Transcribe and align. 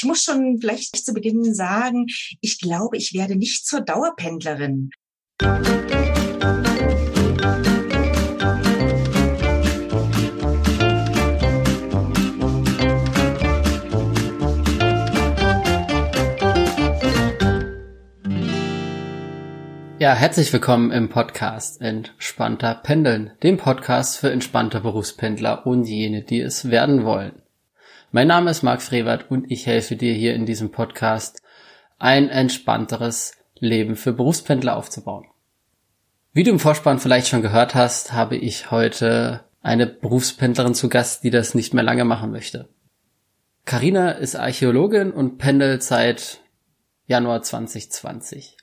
ich 0.00 0.04
muss 0.06 0.22
schon 0.22 0.56
vielleicht 0.58 0.96
zu 0.96 1.12
Beginn 1.12 1.52
sagen, 1.52 2.06
ich 2.40 2.58
glaube, 2.58 2.96
ich 2.96 3.12
werde 3.12 3.36
nicht 3.36 3.66
zur 3.66 3.82
Dauerpendlerin. 3.82 4.88
Ja, 19.98 20.14
herzlich 20.14 20.50
willkommen 20.50 20.92
im 20.92 21.10
Podcast 21.10 21.82
Entspannter 21.82 22.74
Pendeln, 22.76 23.32
dem 23.42 23.58
Podcast 23.58 24.16
für 24.16 24.30
entspannte 24.30 24.80
Berufspendler 24.80 25.66
und 25.66 25.84
jene, 25.84 26.22
die 26.22 26.40
es 26.40 26.70
werden 26.70 27.04
wollen. 27.04 27.39
Mein 28.12 28.26
Name 28.26 28.50
ist 28.50 28.62
Marc 28.62 28.82
Frevert 28.82 29.30
und 29.30 29.50
ich 29.50 29.66
helfe 29.66 29.96
dir 29.96 30.12
hier 30.12 30.34
in 30.34 30.46
diesem 30.46 30.70
Podcast, 30.70 31.42
ein 31.98 32.28
entspannteres 32.28 33.32
Leben 33.58 33.96
für 33.96 34.12
Berufspendler 34.12 34.76
aufzubauen. 34.76 35.26
Wie 36.32 36.42
du 36.42 36.50
im 36.50 36.58
Vorspann 36.58 36.98
vielleicht 36.98 37.28
schon 37.28 37.42
gehört 37.42 37.74
hast, 37.74 38.12
habe 38.12 38.36
ich 38.36 38.70
heute 38.70 39.44
eine 39.62 39.86
Berufspendlerin 39.86 40.74
zu 40.74 40.88
Gast, 40.88 41.24
die 41.24 41.30
das 41.30 41.54
nicht 41.54 41.74
mehr 41.74 41.84
lange 41.84 42.04
machen 42.04 42.30
möchte. 42.30 42.68
Karina 43.64 44.12
ist 44.12 44.36
Archäologin 44.36 45.12
und 45.12 45.38
pendelt 45.38 45.82
seit 45.82 46.40
Januar 47.06 47.42
2020 47.42 48.56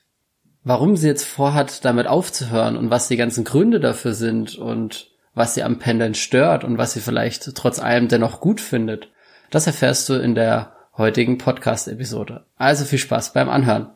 warum 0.68 0.96
sie 0.96 1.06
jetzt 1.06 1.24
vorhat, 1.24 1.84
damit 1.86 2.06
aufzuhören 2.06 2.76
und 2.76 2.90
was 2.90 3.08
die 3.08 3.16
ganzen 3.16 3.44
Gründe 3.44 3.80
dafür 3.80 4.12
sind 4.12 4.56
und 4.56 5.10
was 5.34 5.54
sie 5.54 5.62
am 5.62 5.78
Pendeln 5.78 6.14
stört 6.14 6.62
und 6.62 6.76
was 6.76 6.92
sie 6.92 7.00
vielleicht 7.00 7.54
trotz 7.54 7.78
allem 7.78 8.08
dennoch 8.08 8.40
gut 8.40 8.60
findet, 8.60 9.08
das 9.50 9.66
erfährst 9.66 10.08
du 10.08 10.14
in 10.14 10.34
der 10.34 10.76
heutigen 10.96 11.38
Podcast-Episode. 11.38 12.46
Also 12.56 12.84
viel 12.84 12.98
Spaß 12.98 13.32
beim 13.32 13.48
Anhören. 13.48 13.90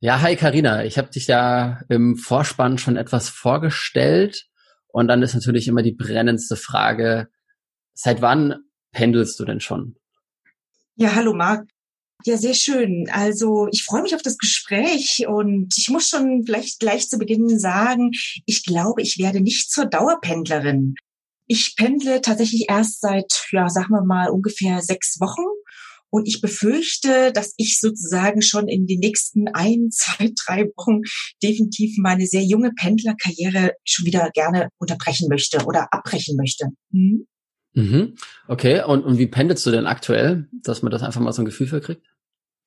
Ja, 0.00 0.20
hi 0.20 0.36
Karina, 0.36 0.84
ich 0.84 0.96
habe 0.96 1.10
dich 1.10 1.26
ja 1.26 1.80
im 1.88 2.16
Vorspann 2.16 2.78
schon 2.78 2.96
etwas 2.96 3.28
vorgestellt 3.28 4.46
und 4.86 5.08
dann 5.08 5.22
ist 5.22 5.34
natürlich 5.34 5.66
immer 5.66 5.82
die 5.82 5.92
brennendste 5.92 6.56
Frage, 6.56 7.28
seit 7.94 8.22
wann 8.22 8.62
pendelst 8.92 9.38
du 9.40 9.44
denn 9.44 9.60
schon? 9.60 9.96
Ja, 10.94 11.14
hallo 11.14 11.34
Marc. 11.34 11.68
Ja, 12.24 12.36
sehr 12.36 12.54
schön. 12.54 13.08
Also 13.12 13.68
ich 13.70 13.84
freue 13.84 14.02
mich 14.02 14.14
auf 14.14 14.22
das 14.22 14.38
Gespräch 14.38 15.26
und 15.28 15.74
ich 15.76 15.88
muss 15.88 16.08
schon 16.08 16.44
vielleicht 16.44 16.80
gleich 16.80 17.08
zu 17.08 17.18
Beginn 17.18 17.58
sagen, 17.58 18.10
ich 18.46 18.64
glaube, 18.64 19.02
ich 19.02 19.18
werde 19.18 19.40
nicht 19.40 19.70
zur 19.70 19.86
Dauerpendlerin. 19.86 20.94
Ich 21.48 21.74
pendle 21.76 22.20
tatsächlich 22.20 22.66
erst 22.68 23.00
seit, 23.00 23.46
ja, 23.52 23.68
sagen 23.68 23.90
wir 23.90 24.04
mal, 24.04 24.28
ungefähr 24.28 24.80
sechs 24.82 25.18
Wochen. 25.20 25.42
Und 26.10 26.26
ich 26.26 26.40
befürchte, 26.40 27.32
dass 27.32 27.52
ich 27.56 27.80
sozusagen 27.80 28.40
schon 28.40 28.68
in 28.68 28.86
den 28.86 29.00
nächsten 29.00 29.48
ein, 29.48 29.90
zwei, 29.90 30.30
drei 30.46 30.64
Wochen 30.76 31.00
definitiv 31.42 31.96
meine 31.98 32.26
sehr 32.26 32.44
junge 32.44 32.72
Pendlerkarriere 32.72 33.72
schon 33.84 34.06
wieder 34.06 34.30
gerne 34.32 34.68
unterbrechen 34.78 35.28
möchte 35.28 35.64
oder 35.66 35.92
abbrechen 35.92 36.36
möchte. 36.36 36.68
Hm? 36.92 37.26
Mhm. 37.74 38.14
Okay, 38.46 38.82
und, 38.82 39.04
und 39.04 39.18
wie 39.18 39.26
pendelst 39.26 39.66
du 39.66 39.70
denn 39.70 39.86
aktuell, 39.86 40.48
dass 40.62 40.82
man 40.82 40.90
das 40.90 41.02
einfach 41.02 41.20
mal 41.20 41.32
so 41.32 41.42
ein 41.42 41.46
Gefühl 41.46 41.66
für 41.66 41.80
kriegt? 41.80 42.06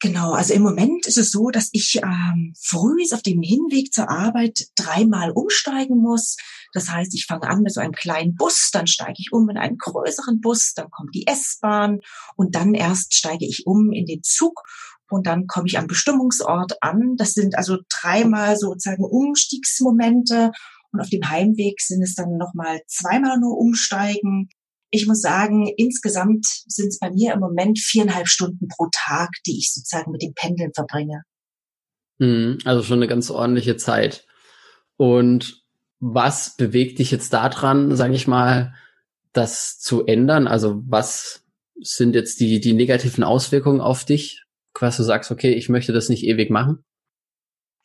Genau, 0.04 0.32
also 0.32 0.56
im 0.56 0.64
Moment 0.64 1.06
ist 1.06 1.20
es 1.20 1.30
so, 1.30 1.52
dass 1.52 1.70
ich 1.74 2.02
ähm, 2.04 2.54
früh 2.60 3.04
auf 3.14 3.22
dem 3.22 3.44
Hinweg 3.44 3.94
zur 3.94 4.10
Arbeit 4.10 4.66
dreimal 4.76 5.30
umsteigen 5.30 6.00
muss. 6.00 6.38
Das 6.74 6.90
heißt, 6.90 7.14
ich 7.14 7.28
fange 7.28 7.48
an 7.48 7.62
mit 7.62 7.72
so 7.72 7.82
einem 7.82 7.92
kleinen 7.92 8.34
Bus, 8.34 8.72
dann 8.74 8.88
steige 8.88 9.18
ich 9.20 9.32
um 9.32 9.48
in 9.50 9.60
einen 9.60 9.78
größeren 9.78 10.42
Bus, 10.42 10.74
dann 10.76 10.90
kommt 10.90 11.14
die 11.14 11.28
S-Bahn 11.28 12.00
und 12.36 12.56
dann 12.56 12.74
erst 12.74 13.14
steige 13.14 13.46
ich 13.46 13.68
um 13.68 13.92
in 13.92 14.08
den 14.08 14.24
Zug 14.24 14.64
und 15.08 15.28
dann 15.28 15.46
komme 15.46 15.68
ich 15.68 15.78
am 15.78 15.86
Bestimmungsort 15.86 16.82
an. 16.82 17.16
Das 17.18 17.34
sind 17.34 17.56
also 17.56 17.78
dreimal 17.88 18.58
sozusagen 18.58 19.04
Umstiegsmomente 19.04 20.52
und 20.92 21.00
auf 21.00 21.10
dem 21.10 21.30
Heimweg 21.30 21.80
sind 21.80 22.02
es 22.02 22.16
dann 22.16 22.38
nochmal 22.38 22.82
zweimal 22.88 23.38
nur 23.38 23.56
umsteigen 23.56 24.50
ich 24.92 25.08
muss 25.08 25.22
sagen, 25.22 25.68
insgesamt 25.78 26.46
sind 26.68 26.90
es 26.90 27.00
bei 27.00 27.10
mir 27.10 27.34
im 27.34 27.40
Moment 27.40 27.80
viereinhalb 27.80 28.28
Stunden 28.28 28.68
pro 28.68 28.88
Tag, 28.92 29.30
die 29.48 29.58
ich 29.58 29.74
sozusagen 29.74 30.12
mit 30.12 30.22
dem 30.22 30.34
Pendeln 30.34 30.72
verbringe. 30.76 31.24
Mhm, 32.20 32.60
also 32.66 32.84
schon 32.84 33.00
eine 33.00 33.08
ganz 33.08 33.32
ordentliche 33.32 33.78
Zeit. 33.78 34.26
Und 34.98 35.64
was 36.00 36.56
bewegt 36.58 37.00
dich 37.00 37.10
jetzt 37.10 37.32
daran, 37.34 37.96
sage 37.96 38.14
ich 38.14 38.28
mal, 38.28 38.76
das 39.34 39.80
zu 39.80 40.06
ändern? 40.06 40.48
Also 40.48 40.84
was 40.86 41.44
sind 41.82 42.14
jetzt 42.14 42.40
die, 42.40 42.60
die 42.60 42.74
negativen 42.74 43.24
Auswirkungen 43.24 43.82
auf 43.82 44.04
dich? 44.04 44.44
Was 44.80 44.98
du 44.98 45.04
sagst, 45.04 45.32
okay, 45.32 45.54
ich 45.54 45.70
möchte 45.70 45.94
das 45.94 46.10
nicht 46.10 46.24
ewig 46.24 46.50
machen? 46.50 46.84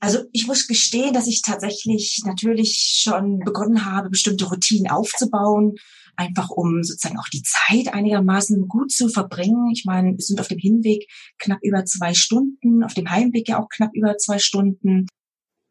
Also 0.01 0.21
ich 0.33 0.47
muss 0.47 0.67
gestehen, 0.67 1.15
dass 1.15 1.27
ich 1.27 1.43
tatsächlich 1.43 2.21
natürlich 2.25 3.01
schon 3.03 3.39
begonnen 3.41 3.87
habe, 3.87 4.11
bestimmte 4.11 4.47
Routinen 4.47 4.91
aufzubauen, 4.91 5.77
einfach 6.17 6.51
um 6.51 6.83
sozusagen 6.83 7.19
auch 7.19 7.29
die 7.33 7.43
Zeit 7.43 7.93
einigermaßen 7.93 8.69
gut 8.69 8.91
zu 8.91 9.09
verbringen. 9.09 9.71
Ich 9.73 9.85
meine, 9.85 10.13
wir 10.13 10.25
sind 10.25 10.41
auf 10.41 10.49
dem 10.49 10.59
Hinweg 10.59 11.07
knapp 11.39 11.59
über 11.63 11.85
zwei 11.85 12.15
Stunden, 12.15 12.83
auf 12.83 12.95
dem 12.95 13.11
Heimweg 13.11 13.49
ja 13.49 13.61
auch 13.61 13.69
knapp 13.69 13.91
über 13.95 14.17
zwei 14.17 14.39
Stunden. 14.39 15.07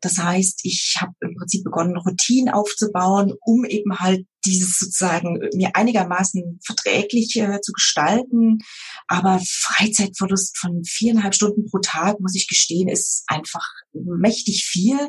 Das 0.01 0.17
heißt, 0.17 0.59
ich 0.63 0.97
habe 0.99 1.13
im 1.21 1.35
Prinzip 1.35 1.63
begonnen, 1.63 1.97
Routinen 1.97 2.53
aufzubauen, 2.53 3.33
um 3.41 3.65
eben 3.65 3.97
halt 3.97 4.27
dieses 4.45 4.77
sozusagen 4.77 5.39
mir 5.55 5.75
einigermaßen 5.75 6.59
verträglich 6.63 7.35
äh, 7.37 7.59
zu 7.61 7.71
gestalten. 7.71 8.59
Aber 9.07 9.41
Freizeitverlust 9.43 10.57
von 10.59 10.83
viereinhalb 10.85 11.33
Stunden 11.33 11.65
pro 11.65 11.79
Tag, 11.79 12.19
muss 12.19 12.35
ich 12.35 12.47
gestehen, 12.47 12.87
ist 12.87 13.23
einfach 13.27 13.65
mächtig 14.03 14.65
viel. 14.65 14.99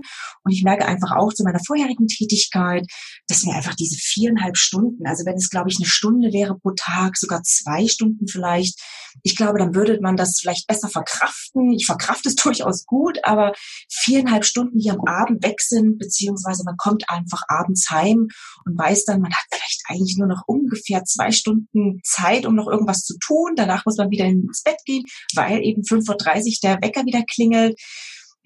Und 0.45 0.53
ich 0.53 0.63
merke 0.63 0.87
einfach 0.87 1.13
auch 1.17 1.33
zu 1.33 1.45
meiner 1.45 1.61
vorherigen 1.65 2.07
Tätigkeit, 2.07 2.87
dass 3.29 3.45
mir 3.45 3.55
einfach 3.55 3.75
diese 3.75 3.97
viereinhalb 3.99 4.57
Stunden, 4.57 5.07
also 5.07 5.25
wenn 5.25 5.37
es, 5.37 5.51
glaube 5.51 5.71
ich, 5.71 5.77
eine 5.79 5.87
Stunde 5.87 6.33
wäre 6.33 6.59
pro 6.59 6.73
Tag, 6.77 7.17
sogar 7.17 7.43
zwei 7.43 7.87
Stunden 7.87 8.27
vielleicht, 8.29 8.81
ich 9.23 9.37
glaube, 9.37 9.59
dann 9.59 9.75
würde 9.75 9.99
man 10.01 10.17
das 10.17 10.39
vielleicht 10.41 10.67
besser 10.67 10.89
verkraften. 10.89 11.73
Ich 11.73 11.87
verkrafte 11.87 12.29
es 12.29 12.35
durchaus 12.37 12.85
gut, 12.85 13.19
aber 13.25 13.53
viereinhalb 13.91 14.45
Stunden, 14.45 14.79
die 14.79 14.91
am 14.91 15.01
Abend 15.07 15.45
weg 15.45 15.61
sind, 15.61 15.99
beziehungsweise 15.99 16.63
man 16.65 16.77
kommt 16.77 17.09
einfach 17.09 17.43
abends 17.49 17.91
heim 17.91 18.29
und 18.65 18.79
weiß 18.79 19.05
dann, 19.05 19.21
man 19.21 19.33
hat 19.33 19.45
vielleicht 19.51 19.83
eigentlich 19.87 20.17
nur 20.19 20.29
noch 20.29 20.43
ungefähr 20.47 21.05
zwei 21.05 21.31
Stunden 21.31 22.01
Zeit, 22.05 22.47
um 22.47 22.55
noch 22.55 22.69
irgendwas 22.69 23.03
zu 23.03 23.17
tun. 23.19 23.55
Danach 23.57 23.85
muss 23.85 23.97
man 23.97 24.11
wieder 24.11 24.27
ins 24.27 24.63
Bett 24.63 24.79
gehen, 24.85 25.05
weil 25.35 25.63
eben 25.63 25.83
5.30 25.83 26.47
Uhr 26.47 26.55
der 26.63 26.79
Wecker 26.83 27.05
wieder 27.05 27.23
klingelt. 27.31 27.79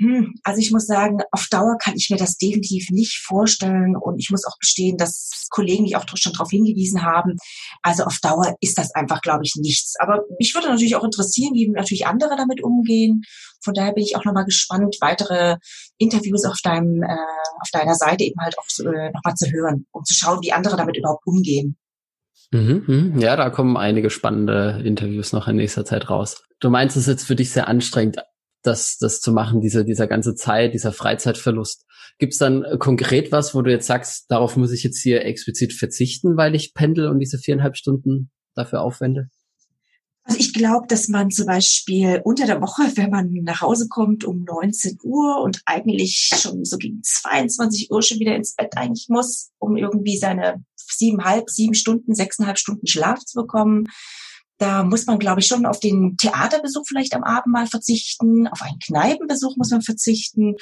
Hm, 0.00 0.32
also 0.44 0.60
ich 0.60 0.72
muss 0.72 0.86
sagen, 0.86 1.18
auf 1.30 1.46
Dauer 1.50 1.76
kann 1.78 1.94
ich 1.94 2.08
mir 2.08 2.16
das 2.16 2.38
definitiv 2.38 2.88
nicht 2.90 3.18
vorstellen 3.18 3.96
und 3.96 4.18
ich 4.18 4.30
muss 4.30 4.46
auch 4.46 4.56
gestehen, 4.58 4.96
dass 4.96 5.46
Kollegen 5.50 5.82
mich 5.82 5.94
auch 5.94 6.06
schon 6.14 6.32
darauf 6.32 6.48
hingewiesen 6.48 7.02
haben. 7.02 7.36
Also 7.82 8.04
auf 8.04 8.18
Dauer 8.22 8.56
ist 8.62 8.78
das 8.78 8.94
einfach, 8.94 9.20
glaube 9.20 9.42
ich, 9.44 9.56
nichts. 9.56 9.96
Aber 10.00 10.22
mich 10.38 10.54
würde 10.54 10.68
natürlich 10.68 10.96
auch 10.96 11.04
interessieren, 11.04 11.52
wie 11.52 11.68
natürlich 11.68 12.06
andere 12.06 12.34
damit 12.36 12.62
umgehen. 12.62 13.24
Von 13.62 13.74
daher 13.74 13.92
bin 13.92 14.02
ich 14.02 14.16
auch 14.16 14.24
nochmal 14.24 14.46
gespannt, 14.46 14.96
weitere 15.02 15.58
Interviews 15.98 16.46
auf 16.46 16.56
deinem, 16.62 17.02
äh, 17.02 17.60
auf 17.60 17.68
deiner 17.70 17.94
Seite 17.94 18.24
eben 18.24 18.40
halt 18.40 18.56
auch 18.58 18.64
äh, 18.78 19.10
nochmal 19.12 19.34
zu 19.34 19.50
hören, 19.50 19.86
um 19.90 20.02
zu 20.04 20.14
schauen, 20.14 20.38
wie 20.40 20.52
andere 20.52 20.78
damit 20.78 20.96
überhaupt 20.96 21.26
umgehen. 21.26 21.76
Mhm, 22.52 22.84
mhm. 22.86 23.18
Ja, 23.20 23.36
da 23.36 23.50
kommen 23.50 23.76
einige 23.76 24.08
spannende 24.08 24.80
Interviews 24.82 25.34
noch 25.34 25.46
in 25.46 25.56
nächster 25.56 25.84
Zeit 25.84 26.08
raus. 26.08 26.42
Du 26.58 26.70
meinst, 26.70 26.96
es 26.96 27.02
ist 27.02 27.08
jetzt 27.08 27.26
für 27.26 27.36
dich 27.36 27.50
sehr 27.50 27.68
anstrengend, 27.68 28.16
das, 28.62 28.98
das 28.98 29.20
zu 29.20 29.32
machen, 29.32 29.60
diese, 29.60 29.84
dieser 29.84 30.06
ganze 30.06 30.34
Zeit, 30.34 30.74
dieser 30.74 30.92
Freizeitverlust. 30.92 31.84
Gibt 32.18 32.32
es 32.32 32.38
dann 32.38 32.64
äh, 32.64 32.76
konkret 32.78 33.32
was, 33.32 33.54
wo 33.54 33.62
du 33.62 33.70
jetzt 33.70 33.86
sagst, 33.86 34.26
darauf 34.28 34.56
muss 34.56 34.72
ich 34.72 34.82
jetzt 34.82 35.00
hier 35.00 35.24
explizit 35.24 35.72
verzichten, 35.72 36.36
weil 36.36 36.54
ich 36.54 36.74
pendel 36.74 37.08
und 37.08 37.18
diese 37.18 37.38
viereinhalb 37.38 37.76
Stunden 37.76 38.30
dafür 38.54 38.82
aufwende? 38.82 39.28
Also 40.24 40.38
ich 40.38 40.52
glaube, 40.52 40.86
dass 40.86 41.08
man 41.08 41.30
zum 41.30 41.46
Beispiel 41.46 42.20
unter 42.22 42.46
der 42.46 42.60
Woche, 42.60 42.82
wenn 42.94 43.10
man 43.10 43.32
nach 43.42 43.62
Hause 43.62 43.88
kommt 43.88 44.24
um 44.24 44.44
19 44.44 44.98
Uhr 45.02 45.40
und 45.42 45.62
eigentlich 45.64 46.30
schon 46.32 46.64
so 46.64 46.76
gegen 46.76 47.02
22 47.02 47.90
Uhr 47.90 48.02
schon 48.02 48.18
wieder 48.20 48.36
ins 48.36 48.54
Bett 48.54 48.76
eigentlich 48.76 49.06
muss, 49.08 49.50
um 49.58 49.76
irgendwie 49.76 50.18
seine 50.18 50.62
siebeneinhalb, 50.76 51.48
sieben 51.48 51.74
Stunden, 51.74 52.14
sechseinhalb 52.14 52.58
Stunden 52.58 52.86
Schlaf 52.86 53.20
zu 53.20 53.40
bekommen, 53.40 53.86
da 54.60 54.84
muss 54.84 55.06
man, 55.06 55.18
glaube 55.18 55.40
ich, 55.40 55.46
schon 55.46 55.64
auf 55.64 55.80
den 55.80 56.18
Theaterbesuch 56.18 56.84
vielleicht 56.86 57.14
am 57.14 57.24
Abend 57.24 57.46
mal 57.46 57.66
verzichten, 57.66 58.46
auf 58.46 58.60
einen 58.60 58.78
Kneipenbesuch 58.78 59.56
muss 59.56 59.70
man 59.70 59.80
verzichten. 59.80 60.56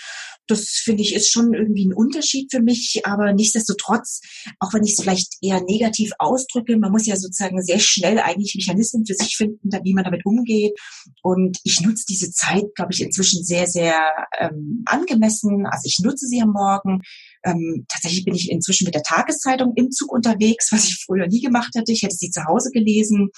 Das 0.47 0.81
finde 0.85 1.03
ich 1.03 1.17
ist 1.17 1.33
schon 1.33 1.53
irgendwie 1.53 1.87
ein 1.87 1.93
Unterschied 1.93 2.49
für 2.53 2.62
mich, 2.62 3.03
aber 3.05 3.33
nichtsdestotrotz, 3.33 4.21
auch 4.61 4.73
wenn 4.73 4.85
ich 4.85 4.93
es 4.93 5.03
vielleicht 5.03 5.35
eher 5.43 5.61
negativ 5.65 6.12
ausdrücke, 6.21 6.79
man 6.79 6.93
muss 6.93 7.06
ja 7.06 7.17
sozusagen 7.17 7.61
sehr 7.61 7.81
schnell 7.81 8.21
eigentlich 8.21 8.55
Mechanismen 8.55 9.05
für 9.05 9.15
sich 9.15 9.37
finden, 9.37 9.69
wie 9.83 9.95
man 9.95 10.05
damit 10.05 10.25
umgeht. 10.25 10.79
Und 11.23 11.59
ich 11.65 11.81
nutze 11.81 12.05
diese 12.09 12.31
Zeit, 12.31 12.67
glaube 12.77 12.93
ich, 12.93 13.01
inzwischen 13.01 13.43
sehr, 13.43 13.67
sehr 13.67 13.99
ähm, 14.39 14.85
angemessen. 14.87 15.67
Also 15.67 15.83
ich 15.87 15.99
nutze 16.05 16.27
sie 16.27 16.41
am 16.41 16.53
Morgen, 16.53 17.01
Ähm, 17.44 17.87
tatsächlich 17.88 18.25
bin 18.25 18.35
ich 18.35 18.50
inzwischen 18.50 18.85
mit 18.85 18.94
der 18.94 19.02
Tageszeitung 19.02 19.73
im 19.76 19.90
Zug 19.90 20.12
unterwegs, 20.12 20.69
was 20.73 20.85
ich 20.85 21.05
früher 21.05 21.26
nie 21.26 21.40
gemacht 21.40 21.70
hätte. 21.75 21.93
Ich 21.93 22.02
hätte 22.02 22.17
sie 22.17 22.31
zu 22.31 22.44
Hause 22.44 22.70
gelesen. 22.73 23.31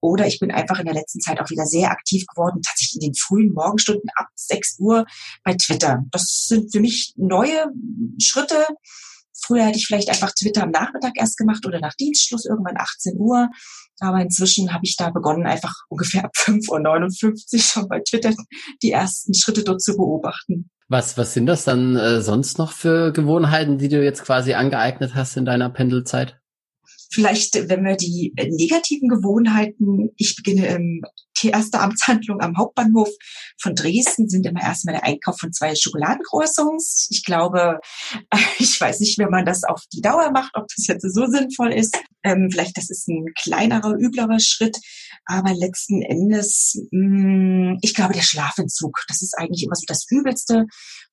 Oder 0.00 0.26
ich 0.26 0.38
bin 0.38 0.50
einfach 0.50 0.78
in 0.78 0.86
der 0.86 0.94
letzten 0.94 1.20
Zeit 1.20 1.40
auch 1.40 1.50
wieder 1.50 1.66
sehr 1.66 1.90
aktiv 1.90 2.24
geworden, 2.26 2.60
tatsächlich 2.62 3.02
in 3.02 3.08
den 3.08 3.14
frühen 3.14 3.52
Morgenstunden 3.52 4.10
ab 4.14 4.28
6 4.34 4.78
Uhr 4.78 5.04
bei 5.44 5.54
Twitter. 5.54 6.04
Das 6.10 6.46
sind 6.48 6.72
für 6.72 6.80
mich 6.80 7.12
neue 7.16 7.66
Schritte. 8.22 8.66
Früher 9.40 9.66
hätte 9.66 9.78
ich 9.78 9.86
vielleicht 9.86 10.08
einfach 10.08 10.32
Twitter 10.32 10.64
am 10.64 10.70
Nachmittag 10.70 11.12
erst 11.16 11.36
gemacht 11.36 11.64
oder 11.64 11.80
nach 11.80 11.94
Dienstschluss 11.94 12.44
irgendwann 12.44 12.76
18 12.76 13.16
Uhr. 13.16 13.48
Aber 14.00 14.20
inzwischen 14.20 14.72
habe 14.72 14.84
ich 14.84 14.96
da 14.96 15.10
begonnen, 15.10 15.46
einfach 15.46 15.74
ungefähr 15.88 16.24
ab 16.24 16.32
5.59 16.36 17.54
Uhr 17.54 17.60
schon 17.60 17.88
bei 17.88 18.00
Twitter 18.00 18.32
die 18.82 18.90
ersten 18.90 19.34
Schritte 19.34 19.64
dort 19.64 19.82
zu 19.82 19.96
beobachten. 19.96 20.70
Was, 20.88 21.18
was 21.18 21.34
sind 21.34 21.46
das 21.46 21.64
dann 21.64 21.96
äh, 21.96 22.22
sonst 22.22 22.58
noch 22.58 22.72
für 22.72 23.12
Gewohnheiten, 23.12 23.76
die 23.76 23.88
du 23.88 24.02
jetzt 24.02 24.24
quasi 24.24 24.54
angeeignet 24.54 25.14
hast 25.14 25.36
in 25.36 25.44
deiner 25.44 25.68
Pendelzeit? 25.68 26.40
Vielleicht, 27.10 27.54
wenn 27.68 27.84
wir 27.84 27.96
die 27.96 28.32
äh, 28.36 28.48
negativen 28.48 29.08
Gewohnheiten, 29.08 30.10
ich 30.16 30.36
beginne 30.36 30.66
ähm, 30.68 31.02
die 31.42 31.50
erste 31.50 31.80
Amtshandlung 31.80 32.40
am 32.40 32.56
Hauptbahnhof 32.56 33.08
von 33.60 33.74
Dresden 33.74 34.28
sind 34.28 34.46
immer 34.46 34.62
erstmal 34.62 34.94
der 34.94 35.04
Einkauf 35.04 35.38
von 35.38 35.52
zwei 35.52 35.74
Schokoladencroissants. 35.74 37.08
Ich 37.10 37.24
glaube, 37.24 37.80
ich 38.58 38.80
weiß 38.80 39.00
nicht, 39.00 39.18
wenn 39.18 39.30
man 39.30 39.44
das 39.44 39.64
auf 39.64 39.82
die 39.92 40.00
Dauer 40.00 40.30
macht, 40.30 40.52
ob 40.54 40.66
das 40.74 40.86
jetzt 40.86 41.02
so 41.02 41.26
sinnvoll 41.26 41.72
ist. 41.72 41.96
Ähm, 42.24 42.48
vielleicht 42.50 42.76
das 42.76 42.90
ist 42.90 43.08
ein 43.08 43.26
kleinerer, 43.40 43.94
üblerer 43.98 44.40
Schritt. 44.40 44.76
Aber 45.26 45.54
letzten 45.54 46.02
Endes, 46.02 46.74
mh, 46.90 47.72
mm, 47.72 47.78
ich 47.82 47.94
glaube, 47.94 48.14
der 48.14 48.22
Schlafentzug, 48.22 49.02
das 49.08 49.22
ist 49.22 49.36
eigentlich 49.36 49.64
immer 49.64 49.74
so 49.74 49.84
das 49.86 50.06
Übelste 50.10 50.66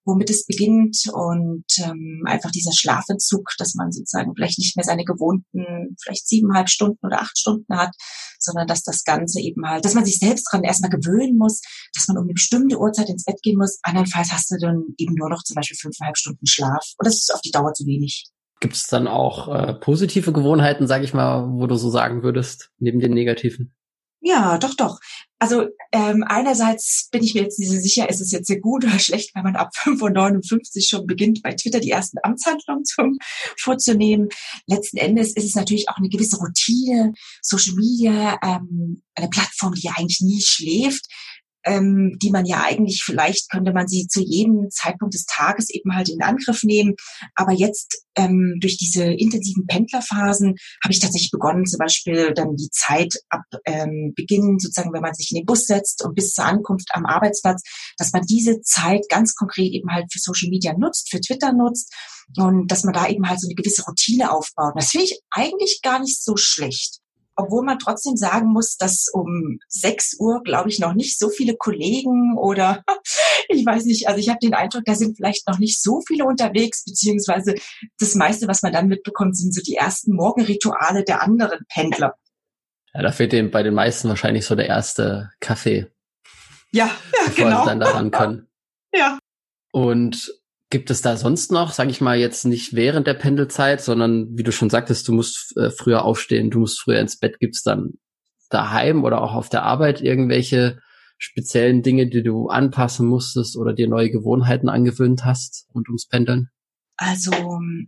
womit 0.05 0.29
es 0.29 0.45
beginnt 0.45 0.97
und 1.11 1.65
ähm, 1.79 2.23
einfach 2.25 2.51
dieser 2.51 2.71
Schlafentzug, 2.71 3.49
dass 3.57 3.73
man 3.73 3.91
sozusagen 3.91 4.33
vielleicht 4.35 4.59
nicht 4.59 4.75
mehr 4.77 4.85
seine 4.85 5.03
gewohnten, 5.03 5.95
vielleicht 6.01 6.27
siebeneinhalb 6.27 6.69
Stunden 6.69 7.05
oder 7.05 7.21
acht 7.21 7.37
Stunden 7.37 7.75
hat, 7.75 7.93
sondern 8.45 8.67
dass 8.67 8.83
das 8.83 9.03
Ganze 9.03 9.41
eben 9.41 9.67
halt, 9.67 9.83
dass 9.83 9.93
man 9.93 10.05
sich 10.05 10.19
selbst 10.19 10.47
dran 10.51 10.63
erstmal 10.63 10.91
gewöhnen 10.91 11.37
muss, 11.37 11.61
dass 11.93 12.07
man 12.07 12.17
um 12.17 12.23
eine 12.23 12.33
bestimmte 12.33 12.79
Uhrzeit 12.79 13.09
ins 13.09 13.25
Bett 13.25 13.41
gehen 13.41 13.57
muss. 13.57 13.79
Andernfalls 13.83 14.31
hast 14.31 14.51
du 14.51 14.57
dann 14.59 14.83
eben 14.97 15.15
nur 15.15 15.29
noch 15.29 15.43
zum 15.43 15.55
Beispiel 15.55 15.77
fünfeinhalb 15.77 16.17
Stunden 16.17 16.45
Schlaf 16.47 16.93
und 16.97 17.07
das 17.07 17.15
ist 17.15 17.33
auf 17.33 17.41
die 17.41 17.51
Dauer 17.51 17.73
zu 17.73 17.85
wenig. 17.85 18.25
Gibt 18.61 18.75
es 18.75 18.87
dann 18.87 19.07
auch 19.07 19.53
äh, 19.53 19.73
positive 19.73 20.31
Gewohnheiten, 20.31 20.87
sage 20.87 21.03
ich 21.03 21.13
mal, 21.13 21.45
wo 21.51 21.67
du 21.67 21.75
so 21.75 21.89
sagen 21.89 22.23
würdest, 22.23 22.71
neben 22.79 22.99
den 22.99 23.13
negativen? 23.13 23.75
Ja, 24.27 24.57
doch, 24.57 24.73
doch. 24.73 24.99
Also 25.37 25.67
ähm, 25.91 26.23
einerseits 26.27 27.09
bin 27.11 27.21
ich 27.21 27.35
mir 27.35 27.43
jetzt 27.43 27.59
nicht 27.59 27.69
so 27.69 27.75
sicher, 27.75 28.09
ist 28.09 28.21
es 28.21 28.31
jetzt 28.31 28.47
sehr 28.47 28.59
gut 28.59 28.83
oder 28.83 28.97
schlecht, 28.99 29.35
wenn 29.35 29.43
man 29.43 29.55
ab 29.55 29.69
5.59 29.83 30.89
schon 30.89 31.05
beginnt, 31.05 31.43
bei 31.43 31.53
Twitter 31.53 31.79
die 31.79 31.91
ersten 31.91 32.17
Amtshandlungen 32.23 32.85
zum, 32.85 33.19
vorzunehmen. 33.59 34.29
Letzten 34.65 34.97
Endes 34.97 35.35
ist 35.35 35.45
es 35.45 35.53
natürlich 35.53 35.89
auch 35.89 35.97
eine 35.97 36.09
gewisse 36.09 36.37
Routine. 36.37 37.13
Social 37.43 37.75
Media, 37.75 38.39
ähm, 38.41 39.03
eine 39.13 39.29
Plattform, 39.29 39.75
die 39.75 39.85
ja 39.85 39.93
eigentlich 39.95 40.21
nie 40.21 40.41
schläft, 40.41 41.05
ähm, 41.65 42.17
die 42.21 42.31
man 42.31 42.45
ja 42.45 42.63
eigentlich, 42.63 43.03
vielleicht 43.03 43.49
könnte 43.49 43.73
man 43.73 43.87
sie 43.87 44.07
zu 44.07 44.21
jedem 44.21 44.69
Zeitpunkt 44.69 45.13
des 45.13 45.25
Tages 45.25 45.69
eben 45.69 45.95
halt 45.95 46.09
in 46.09 46.21
Angriff 46.21 46.63
nehmen. 46.63 46.95
Aber 47.35 47.51
jetzt 47.51 48.03
ähm, 48.15 48.57
durch 48.61 48.77
diese 48.77 49.03
intensiven 49.03 49.65
Pendlerphasen 49.67 50.55
habe 50.83 50.91
ich 50.91 50.99
tatsächlich 50.99 51.31
begonnen, 51.31 51.65
zum 51.65 51.79
Beispiel 51.79 52.33
dann 52.33 52.55
die 52.55 52.69
Zeit 52.69 53.13
ab 53.29 53.41
ähm, 53.65 54.13
Beginn, 54.15 54.59
sozusagen, 54.59 54.93
wenn 54.93 55.01
man 55.01 55.13
sich 55.13 55.31
in 55.31 55.39
den 55.39 55.45
Bus 55.45 55.65
setzt 55.65 56.03
und 56.03 56.15
bis 56.15 56.31
zur 56.31 56.45
Ankunft 56.45 56.89
am 56.93 57.05
Arbeitsplatz, 57.05 57.61
dass 57.97 58.13
man 58.13 58.23
diese 58.23 58.61
Zeit 58.61 59.01
ganz 59.09 59.35
konkret 59.35 59.71
eben 59.73 59.89
halt 59.91 60.05
für 60.11 60.19
Social 60.19 60.49
Media 60.49 60.73
nutzt, 60.77 61.09
für 61.09 61.19
Twitter 61.19 61.51
nutzt 61.51 61.93
und 62.37 62.71
dass 62.71 62.83
man 62.83 62.93
da 62.93 63.07
eben 63.07 63.27
halt 63.27 63.41
so 63.41 63.47
eine 63.47 63.55
gewisse 63.55 63.83
Routine 63.85 64.31
aufbaut. 64.31 64.73
Das 64.75 64.91
finde 64.91 65.05
ich 65.05 65.19
eigentlich 65.31 65.81
gar 65.81 65.99
nicht 65.99 66.23
so 66.23 66.37
schlecht 66.37 67.01
obwohl 67.35 67.63
man 67.63 67.79
trotzdem 67.79 68.15
sagen 68.15 68.51
muss, 68.51 68.77
dass 68.77 69.07
um 69.11 69.59
6 69.67 70.17
Uhr, 70.19 70.41
glaube 70.43 70.69
ich, 70.69 70.79
noch 70.79 70.93
nicht 70.93 71.19
so 71.19 71.29
viele 71.29 71.55
Kollegen 71.55 72.37
oder 72.37 72.83
ich 73.49 73.65
weiß 73.65 73.85
nicht, 73.85 74.07
also 74.07 74.19
ich 74.19 74.29
habe 74.29 74.39
den 74.41 74.53
Eindruck, 74.53 74.83
da 74.85 74.95
sind 74.95 75.17
vielleicht 75.17 75.47
noch 75.47 75.59
nicht 75.59 75.81
so 75.81 76.01
viele 76.07 76.25
unterwegs, 76.25 76.83
beziehungsweise 76.85 77.55
das 77.99 78.15
meiste, 78.15 78.47
was 78.47 78.61
man 78.61 78.73
dann 78.73 78.87
mitbekommt, 78.87 79.37
sind 79.37 79.53
so 79.53 79.61
die 79.61 79.75
ersten 79.75 80.13
Morgenrituale 80.13 81.03
der 81.03 81.21
anderen 81.21 81.59
Pendler. 81.67 82.15
Ja, 82.93 83.01
da 83.01 83.11
fehlt 83.11 83.33
dem 83.33 83.51
bei 83.51 83.61
den 83.61 83.73
meisten 83.73 84.07
wahrscheinlich 84.07 84.45
so 84.45 84.55
der 84.55 84.67
erste 84.67 85.31
Kaffee. 85.41 85.87
Ja, 86.71 86.85
ja 87.17 87.25
bevor 87.25 87.45
genau. 87.45 87.61
sie 87.61 87.69
dann 87.69 87.79
daran 87.79 88.11
können. 88.11 88.47
Ja. 88.97 89.19
Und 89.73 90.31
Gibt 90.75 90.89
es 90.89 91.01
da 91.01 91.15
sonst 91.15 91.53
noch, 91.53 91.71
sage 91.71 91.89
ich 91.89 92.01
mal 92.01 92.17
jetzt 92.17 92.43
nicht 92.43 92.75
während 92.75 93.07
der 93.07 93.13
Pendelzeit, 93.13 93.79
sondern 93.79 94.37
wie 94.37 94.43
du 94.43 94.51
schon 94.51 94.69
sagtest, 94.69 95.07
du 95.07 95.13
musst 95.13 95.55
äh, 95.55 95.71
früher 95.71 96.03
aufstehen, 96.03 96.49
du 96.49 96.59
musst 96.59 96.81
früher 96.81 96.99
ins 96.99 97.17
Bett. 97.17 97.39
Gibt 97.39 97.55
es 97.55 97.63
dann 97.63 97.93
daheim 98.49 99.05
oder 99.05 99.21
auch 99.21 99.35
auf 99.35 99.47
der 99.47 99.63
Arbeit 99.63 100.01
irgendwelche 100.01 100.79
speziellen 101.17 101.81
Dinge, 101.81 102.07
die 102.07 102.23
du 102.23 102.49
anpassen 102.49 103.07
musstest 103.07 103.55
oder 103.55 103.71
dir 103.71 103.87
neue 103.87 104.11
Gewohnheiten 104.11 104.67
angewöhnt 104.67 105.23
hast 105.23 105.69
rund 105.73 105.87
ums 105.87 106.09
Pendeln? 106.09 106.49
Also 106.97 107.31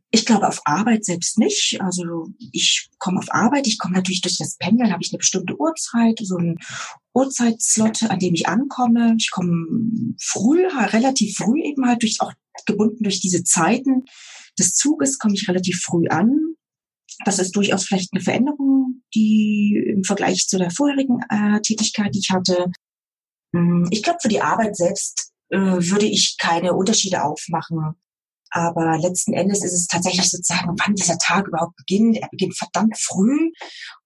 ich 0.09 0.25
glaube 0.25 0.47
auf 0.47 0.61
Arbeit 0.63 1.03
selbst 1.03 1.37
nicht. 1.37 1.81
Also 1.81 2.29
ich 2.39 2.89
komme 2.99 3.19
auf 3.19 3.33
Arbeit, 3.33 3.67
ich 3.67 3.79
komme 3.79 3.95
natürlich 3.95 4.21
durch 4.21 4.37
das 4.37 4.55
Pendeln, 4.55 4.93
habe 4.93 5.03
ich 5.03 5.11
eine 5.11 5.17
bestimmte 5.17 5.59
Uhrzeit, 5.59 6.19
so 6.23 6.37
ein 6.37 6.57
Uhrzeitslot, 7.13 8.03
an 8.03 8.19
dem 8.19 8.33
ich 8.33 8.47
ankomme. 8.47 9.15
Ich 9.19 9.29
komme 9.29 9.65
früh, 10.21 10.65
relativ 10.67 11.35
früh 11.35 11.61
eben 11.63 11.85
halt 11.85 12.01
durch 12.01 12.21
auch 12.21 12.31
gebunden 12.65 13.03
durch 13.03 13.19
diese 13.19 13.43
Zeiten 13.43 14.05
des 14.57 14.73
Zuges 14.73 15.19
komme 15.19 15.35
ich 15.35 15.47
relativ 15.47 15.81
früh 15.81 16.07
an. 16.07 16.55
Das 17.25 17.39
ist 17.39 17.55
durchaus 17.55 17.85
vielleicht 17.85 18.13
eine 18.13 18.21
Veränderung, 18.21 19.03
die 19.15 19.81
im 19.87 20.03
Vergleich 20.03 20.47
zu 20.47 20.57
der 20.57 20.71
vorherigen 20.71 21.19
äh, 21.29 21.61
Tätigkeit, 21.61 22.13
die 22.13 22.19
ich 22.19 22.29
hatte. 22.31 22.71
Hm, 23.55 23.87
ich 23.91 24.03
glaube, 24.03 24.19
für 24.21 24.29
die 24.29 24.41
Arbeit 24.41 24.75
selbst 24.75 25.31
äh, 25.49 25.57
würde 25.57 26.05
ich 26.05 26.37
keine 26.39 26.73
Unterschiede 26.73 27.23
aufmachen. 27.23 27.95
Aber 28.49 28.97
letzten 28.97 29.33
Endes 29.33 29.63
ist 29.63 29.73
es 29.73 29.87
tatsächlich 29.87 30.29
sozusagen, 30.29 30.75
wann 30.77 30.95
dieser 30.95 31.17
Tag 31.17 31.47
überhaupt 31.47 31.75
beginnt. 31.75 32.17
Er 32.17 32.29
beginnt 32.29 32.57
verdammt 32.57 32.97
früh. 32.97 33.51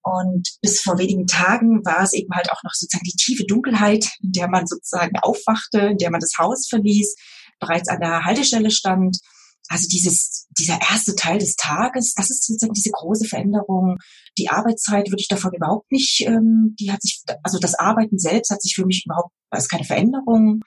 Und 0.02 0.50
bis 0.62 0.82
vor 0.82 0.98
wenigen 0.98 1.28
Tagen 1.28 1.86
war 1.86 2.04
es 2.04 2.14
eben 2.14 2.34
halt 2.34 2.52
auch 2.52 2.64
noch 2.64 2.74
sozusagen 2.74 3.06
die 3.06 3.18
tiefe 3.18 3.46
Dunkelheit, 3.46 4.10
in 4.22 4.32
der 4.32 4.50
man 4.50 4.66
sozusagen 4.66 5.18
aufwachte, 5.20 5.80
in 5.80 5.98
der 5.98 6.10
man 6.10 6.22
das 6.22 6.34
Haus 6.40 6.68
verließ 6.68 7.16
bereits 7.62 7.88
an 7.88 8.02
der 8.02 8.26
Haltestelle 8.26 8.72
stand. 8.72 9.18
Also 9.70 9.88
dieses, 9.88 10.48
dieser 10.58 10.82
erste 10.82 11.16
Teil 11.16 11.38
des 11.38 11.56
Tages, 11.56 12.14
das 12.14 12.30
ist 12.30 12.46
sozusagen 12.46 12.74
diese 12.74 12.92
große 12.92 13.26
Veränderung. 13.26 13.98
Die 14.38 14.50
Arbeitszeit 14.50 15.10
würde 15.10 15.22
ich 15.22 15.30
davon 15.30 15.54
überhaupt 15.54 15.90
nicht, 15.92 16.22
ähm, 16.28 16.76
die 16.78 16.92
hat 16.92 17.02
sich, 17.02 17.24
also 17.44 17.58
das 17.58 17.76
Arbeiten 17.76 18.20
selbst 18.20 18.50
hat 18.52 18.62
sich 18.62 18.76
für 18.76 18.86
mich 18.86 19.04
überhaupt, 19.06 19.32
ist 19.56 19.70
keine 19.70 19.86
Veränderung. 19.86 20.62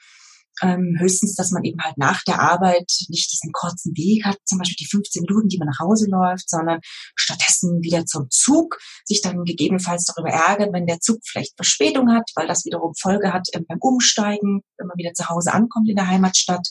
Ähm, 0.63 0.97
höchstens, 0.99 1.35
dass 1.35 1.51
man 1.51 1.65
eben 1.65 1.83
halt 1.83 1.99
nach 1.99 2.23
der 2.23 2.41
Arbeit 2.41 2.89
nicht 3.09 3.33
diesen 3.33 3.51
kurzen 3.53 3.93
Weg 3.97 4.25
hat, 4.25 4.39
zum 4.45 4.59
Beispiel 4.59 4.77
die 4.79 4.89
15 4.89 5.23
Minuten, 5.23 5.49
die 5.49 5.59
man 5.59 5.67
nach 5.67 5.81
Hause 5.81 6.07
läuft, 6.09 6.49
sondern 6.49 6.79
stattdessen 7.17 7.83
wieder 7.83 8.07
zum 8.07 8.31
Zug, 8.31 8.79
sich 9.05 9.21
dann 9.21 9.45
gegebenenfalls 9.45 10.05
darüber 10.05 10.31
ärgern, 10.31 10.73
wenn 10.73 10.87
der 10.87 11.01
Zug 11.01 11.19
vielleicht 11.25 11.57
Verspätung 11.57 12.13
hat, 12.13 12.31
weil 12.37 12.47
das 12.47 12.65
wiederum 12.65 12.95
Folge 12.95 13.33
hat 13.33 13.49
ähm, 13.53 13.67
beim 13.69 13.79
Umsteigen, 13.81 14.63
wenn 14.79 14.87
man 14.87 14.97
wieder 14.97 15.13
zu 15.13 15.29
Hause 15.29 15.53
ankommt 15.53 15.89
in 15.89 15.97
der 15.97 16.07
Heimatstadt. 16.07 16.69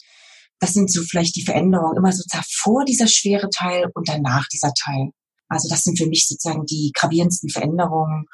Das 0.60 0.74
sind 0.74 0.92
so 0.92 1.02
vielleicht 1.04 1.36
die 1.36 1.44
Veränderungen, 1.44 1.98
immer 1.98 2.12
sozusagen 2.12 2.46
vor 2.50 2.86
dieser 2.86 3.08
schwere 3.08 3.50
Teil 3.50 3.88
und 3.94 4.08
danach 4.08 4.48
dieser 4.48 4.74
Teil. 4.74 5.10
Also 5.50 5.70
das 5.70 5.82
sind 5.82 5.98
für 5.98 6.08
mich 6.08 6.28
sozusagen 6.28 6.66
die 6.66 6.92
gravierendsten 6.94 7.50
Veränderungen 7.50 8.26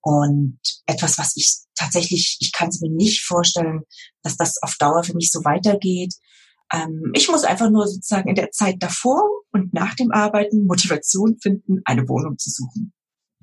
und 0.00 0.58
etwas, 0.86 1.18
was 1.18 1.36
ich 1.36 1.58
tatsächlich, 1.76 2.38
ich 2.40 2.52
kann 2.52 2.68
es 2.68 2.80
mir 2.80 2.90
nicht 2.90 3.22
vorstellen, 3.22 3.82
dass 4.22 4.36
das 4.36 4.60
auf 4.62 4.74
Dauer 4.78 5.04
für 5.04 5.14
mich 5.14 5.30
so 5.30 5.44
weitergeht. 5.44 6.14
Ähm, 6.72 7.12
ich 7.14 7.28
muss 7.28 7.44
einfach 7.44 7.70
nur 7.70 7.86
sozusagen 7.86 8.28
in 8.28 8.34
der 8.34 8.50
Zeit 8.50 8.76
davor 8.80 9.22
und 9.52 9.72
nach 9.74 9.94
dem 9.94 10.10
Arbeiten 10.10 10.66
Motivation 10.66 11.38
finden, 11.40 11.82
eine 11.84 12.08
Wohnung 12.08 12.38
zu 12.38 12.50
suchen. 12.50 12.92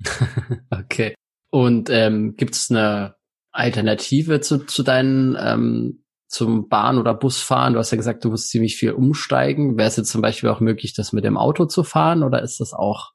okay. 0.70 1.14
Und 1.50 1.88
ähm, 1.90 2.36
gibt 2.36 2.54
es 2.54 2.70
eine 2.70 3.16
Alternative 3.52 4.40
zu, 4.40 4.66
zu 4.66 4.82
deinen 4.82 5.36
ähm, 5.40 6.04
zum 6.30 6.68
Bahn- 6.68 6.98
oder 6.98 7.12
Busfahren? 7.12 7.74
Du 7.74 7.78
hast 7.78 7.90
ja 7.90 7.96
gesagt, 7.96 8.24
du 8.24 8.30
musst 8.30 8.48
ziemlich 8.48 8.76
viel 8.76 8.92
umsteigen. 8.92 9.76
Wäre 9.76 9.88
es 9.88 9.96
jetzt 9.96 10.10
zum 10.10 10.22
Beispiel 10.22 10.48
auch 10.48 10.60
möglich, 10.60 10.94
das 10.94 11.12
mit 11.12 11.24
dem 11.24 11.36
Auto 11.36 11.66
zu 11.66 11.84
fahren 11.84 12.22
oder 12.22 12.42
ist 12.42 12.60
das 12.60 12.72
auch 12.72 13.12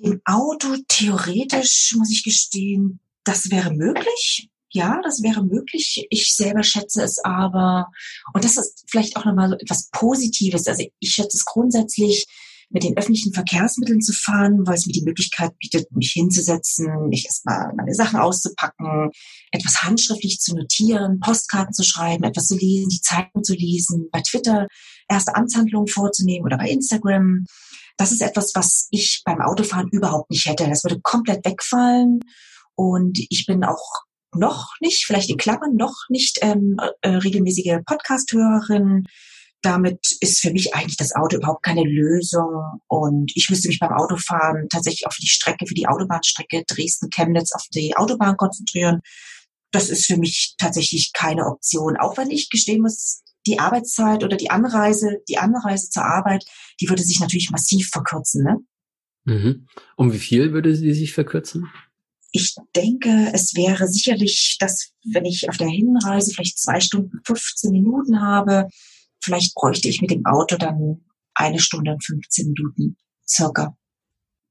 im 0.00 0.20
Auto 0.24 0.76
theoretisch, 0.86 1.94
muss 1.96 2.10
ich 2.10 2.22
gestehen, 2.22 3.00
das 3.24 3.50
wäre 3.50 3.72
möglich. 3.72 4.48
Ja, 4.70 5.00
das 5.02 5.22
wäre 5.22 5.42
möglich. 5.42 6.06
Ich 6.10 6.34
selber 6.34 6.62
schätze 6.62 7.02
es 7.02 7.18
aber, 7.24 7.90
und 8.34 8.44
das 8.44 8.58
ist 8.58 8.84
vielleicht 8.86 9.16
auch 9.16 9.24
nochmal 9.24 9.48
so 9.48 9.54
etwas 9.56 9.88
Positives. 9.90 10.66
Also 10.66 10.84
ich 10.98 11.10
schätze 11.10 11.36
es 11.36 11.44
grundsätzlich, 11.44 12.26
mit 12.70 12.82
den 12.82 12.96
öffentlichen 12.96 13.32
Verkehrsmitteln 13.32 14.00
zu 14.00 14.12
fahren, 14.12 14.66
weil 14.66 14.74
es 14.74 14.86
mir 14.86 14.92
die 14.92 15.04
Möglichkeit 15.04 15.56
bietet, 15.58 15.90
mich 15.92 16.12
hinzusetzen, 16.12 17.08
mich 17.08 17.24
erstmal 17.24 17.72
meine 17.74 17.94
Sachen 17.94 18.18
auszupacken, 18.18 19.10
etwas 19.52 19.82
handschriftlich 19.82 20.38
zu 20.40 20.54
notieren, 20.54 21.18
Postkarten 21.20 21.72
zu 21.72 21.82
schreiben, 21.82 22.24
etwas 22.24 22.46
zu 22.46 22.56
lesen, 22.56 22.90
die 22.90 23.00
Zeitung 23.00 23.42
zu 23.42 23.54
lesen, 23.54 24.08
bei 24.12 24.20
Twitter 24.20 24.66
erste 25.08 25.34
Amtshandlungen 25.34 25.88
vorzunehmen 25.88 26.44
oder 26.44 26.58
bei 26.58 26.68
Instagram. 26.68 27.44
Das 27.96 28.12
ist 28.12 28.20
etwas, 28.20 28.52
was 28.54 28.86
ich 28.90 29.22
beim 29.24 29.40
Autofahren 29.40 29.88
überhaupt 29.88 30.30
nicht 30.30 30.46
hätte. 30.46 30.68
Das 30.68 30.84
würde 30.84 31.00
komplett 31.02 31.44
wegfallen. 31.44 32.20
Und 32.74 33.18
ich 33.30 33.44
bin 33.46 33.64
auch 33.64 34.04
noch 34.34 34.74
nicht, 34.80 35.04
vielleicht 35.06 35.30
in 35.30 35.38
Klammern, 35.38 35.74
noch 35.74 35.94
nicht 36.10 36.38
ähm, 36.42 36.76
äh, 37.00 37.08
regelmäßige 37.08 37.78
Podcast-Hörerin 37.86 39.04
damit 39.62 39.98
ist 40.20 40.40
für 40.40 40.52
mich 40.52 40.74
eigentlich 40.74 40.96
das 40.96 41.14
Auto 41.14 41.36
überhaupt 41.36 41.64
keine 41.64 41.82
Lösung. 41.82 42.80
Und 42.86 43.32
ich 43.34 43.48
müsste 43.50 43.68
mich 43.68 43.78
beim 43.78 43.92
Autofahren 43.92 44.68
tatsächlich 44.68 45.06
auf 45.06 45.16
die 45.16 45.26
Strecke, 45.28 45.66
für 45.66 45.74
die 45.74 45.88
Autobahnstrecke 45.88 46.64
Dresden-Chemnitz 46.66 47.52
auf 47.52 47.64
die 47.74 47.96
Autobahn 47.96 48.36
konzentrieren. 48.36 49.00
Das 49.72 49.90
ist 49.90 50.06
für 50.06 50.16
mich 50.16 50.54
tatsächlich 50.58 51.12
keine 51.12 51.46
Option. 51.46 51.96
Auch 51.96 52.16
wenn 52.16 52.30
ich 52.30 52.50
gestehen 52.50 52.82
muss, 52.82 53.22
die 53.46 53.58
Arbeitszeit 53.58 54.24
oder 54.24 54.36
die 54.36 54.50
Anreise, 54.50 55.18
die 55.28 55.38
Anreise 55.38 55.90
zur 55.90 56.04
Arbeit, 56.04 56.44
die 56.80 56.88
würde 56.88 57.02
sich 57.02 57.20
natürlich 57.20 57.50
massiv 57.50 57.88
verkürzen. 57.88 58.44
Ne? 58.44 58.58
Mhm. 59.24 59.66
Um 59.96 60.12
wie 60.12 60.18
viel 60.18 60.52
würde 60.52 60.74
sie 60.74 60.94
sich 60.94 61.12
verkürzen? 61.12 61.68
Ich 62.30 62.54
denke, 62.76 63.30
es 63.32 63.54
wäre 63.54 63.88
sicherlich, 63.88 64.56
dass 64.60 64.90
wenn 65.04 65.24
ich 65.24 65.48
auf 65.48 65.56
der 65.56 65.68
Hinreise 65.68 66.32
vielleicht 66.32 66.58
zwei 66.58 66.80
Stunden 66.80 67.20
15 67.24 67.72
Minuten 67.72 68.20
habe, 68.20 68.68
vielleicht 69.20 69.54
bräuchte 69.54 69.88
ich 69.88 70.00
mit 70.00 70.10
dem 70.10 70.24
Auto 70.26 70.56
dann 70.56 71.04
eine 71.34 71.58
Stunde 71.58 71.92
und 71.92 72.04
15 72.04 72.52
Minuten 72.52 72.96
circa. 73.26 73.76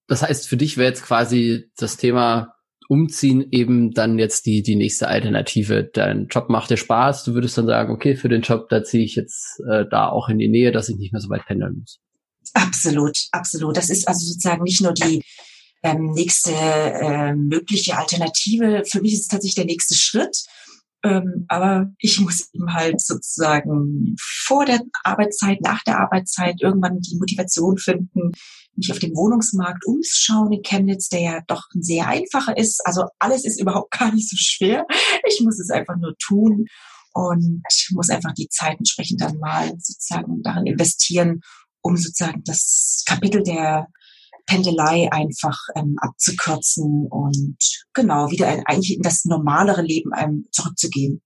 Das 0.08 0.22
heißt, 0.22 0.48
für 0.48 0.58
dich 0.58 0.78
wäre 0.78 0.90
jetzt 0.90 1.04
quasi 1.04 1.70
das 1.78 1.98
Thema 1.98 2.54
Umziehen 2.90 3.46
eben 3.52 3.92
dann 3.92 4.18
jetzt 4.18 4.46
die, 4.46 4.64
die 4.64 4.78
nächste 4.78 5.10
Alternative. 5.10 5.84
Dein 5.84 6.28
Job 6.28 6.50
macht 6.50 6.70
dir 6.70 6.78
Spaß. 6.78 7.26
Du 7.26 7.34
würdest 7.34 7.58
dann 7.58 7.68
sagen, 7.68 7.92
okay, 7.92 8.16
für 8.16 8.30
den 8.30 8.42
Job, 8.42 8.70
da 8.70 8.82
ziehe 8.84 9.04
ich 9.04 9.16
jetzt 9.16 9.60
äh, 9.70 9.84
da 9.92 10.08
auch 10.08 10.30
in 10.30 10.38
die 10.38 10.48
Nähe, 10.48 10.72
dass 10.72 10.88
ich 10.88 10.96
nicht 10.96 11.12
mehr 11.12 11.22
so 11.22 11.30
weit 11.30 11.46
pendeln 11.46 11.80
muss. 11.80 12.00
Absolut, 12.54 13.18
absolut. 13.32 13.76
Das 13.76 13.90
ist 13.90 14.08
also 14.08 14.26
sozusagen 14.26 14.64
nicht 14.64 14.82
nur 14.82 14.94
die 14.94 15.22
ähm, 15.84 16.12
nächste 16.14 16.54
äh, 16.54 17.36
mögliche 17.36 17.98
Alternative. 17.98 18.84
Für 18.86 19.02
mich 19.02 19.14
ist 19.14 19.22
es 19.22 19.28
tatsächlich 19.28 19.56
der 19.56 19.66
nächste 19.66 19.96
Schritt. 19.96 20.46
Ähm, 21.08 21.46
aber 21.48 21.88
ich 22.00 22.20
muss 22.20 22.50
eben 22.54 22.74
halt 22.74 23.00
sozusagen 23.00 24.16
vor 24.20 24.66
der 24.66 24.82
Arbeitszeit, 25.04 25.62
nach 25.62 25.82
der 25.84 26.00
Arbeitszeit 26.00 26.62
irgendwann 26.62 27.00
die 27.00 27.16
Motivation 27.18 27.78
finden, 27.78 28.32
mich 28.76 28.92
auf 28.92 29.00
dem 29.00 29.16
Wohnungsmarkt 29.16 29.86
umschauen 29.86 30.52
in 30.52 30.62
Chemnitz, 30.64 31.08
der 31.08 31.22
ja 31.22 31.42
doch 31.48 31.64
ein 31.74 31.82
sehr 31.82 32.08
einfacher 32.08 32.58
ist. 32.58 32.82
Also 32.86 33.06
alles 33.20 33.46
ist 33.46 33.62
überhaupt 33.62 33.92
gar 33.98 34.14
nicht 34.14 34.30
so 34.30 34.36
schwer. 34.38 34.86
Ich 35.28 35.40
muss 35.42 35.60
es 35.60 35.70
einfach 35.70 35.96
nur 35.96 36.16
tun 36.18 36.66
und 37.14 37.64
muss 37.92 38.10
einfach 38.10 38.34
die 38.34 38.50
Zeit 38.50 38.78
entsprechend 38.78 39.22
dann 39.22 39.40
mal 39.40 39.70
sozusagen 39.80 40.42
darin 40.44 40.68
investieren, 40.68 41.40
um 41.82 41.96
sozusagen 41.96 42.44
das 42.44 43.04
Kapitel 43.08 43.44
der 43.44 43.88
Pendelei 44.48 45.10
einfach 45.12 45.58
ähm, 45.76 45.96
abzukürzen 46.00 47.08
und 47.10 47.58
genau 47.94 48.32
wieder 48.32 48.48
ein, 48.48 48.64
eigentlich 48.66 48.96
in 48.96 49.04
das 49.04 49.26
normalere 49.26 49.82
Leben 49.82 50.14
einem 50.14 50.46
zurückzugehen. 50.52 51.22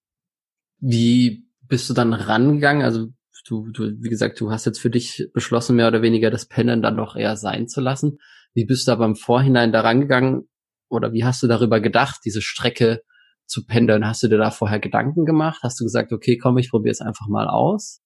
Wie 0.80 1.46
bist 1.68 1.90
du 1.90 1.94
dann 1.94 2.14
rangegangen? 2.14 2.84
Also 2.84 3.08
du, 3.48 3.70
du, 3.70 3.92
wie 4.02 4.10
gesagt, 4.10 4.42
du 4.42 4.52
hast 4.52 4.66
jetzt 4.66 4.80
für 4.80 4.90
dich 4.90 5.30
beschlossen, 5.34 5.76
mehr 5.76 5.88
oder 5.88 6.02
weniger 6.02 6.32
das 6.32 6.48
Pendeln 6.48 6.82
dann 6.82 6.98
doch 6.98 7.16
eher 7.16 7.38
sein 7.38 7.68
zu 7.68 7.80
lassen. 7.80 8.18
Wie 8.54 8.66
bist 8.66 8.88
du 8.88 8.92
aber 8.92 9.06
im 9.06 9.16
Vorhinein 9.16 9.72
da 9.72 9.82
rangegangen 9.82 10.50
oder 10.90 11.14
wie 11.14 11.24
hast 11.24 11.42
du 11.44 11.48
darüber 11.48 11.80
gedacht, 11.80 12.22
diese 12.26 12.42
Strecke 12.42 13.02
zu 13.46 13.66
pendeln? 13.66 14.06
Hast 14.06 14.24
du 14.24 14.28
dir 14.28 14.38
da 14.38 14.52
vorher 14.52 14.80
Gedanken 14.80 15.26
gemacht? 15.26 15.62
Hast 15.64 15.80
du 15.80 15.86
gesagt, 15.86 16.12
okay, 16.12 16.38
komm, 16.38 16.58
ich 16.58 16.70
probiere 16.70 16.92
es 16.92 17.02
einfach 17.02 17.28
mal 17.28 17.48
aus? 17.48 18.01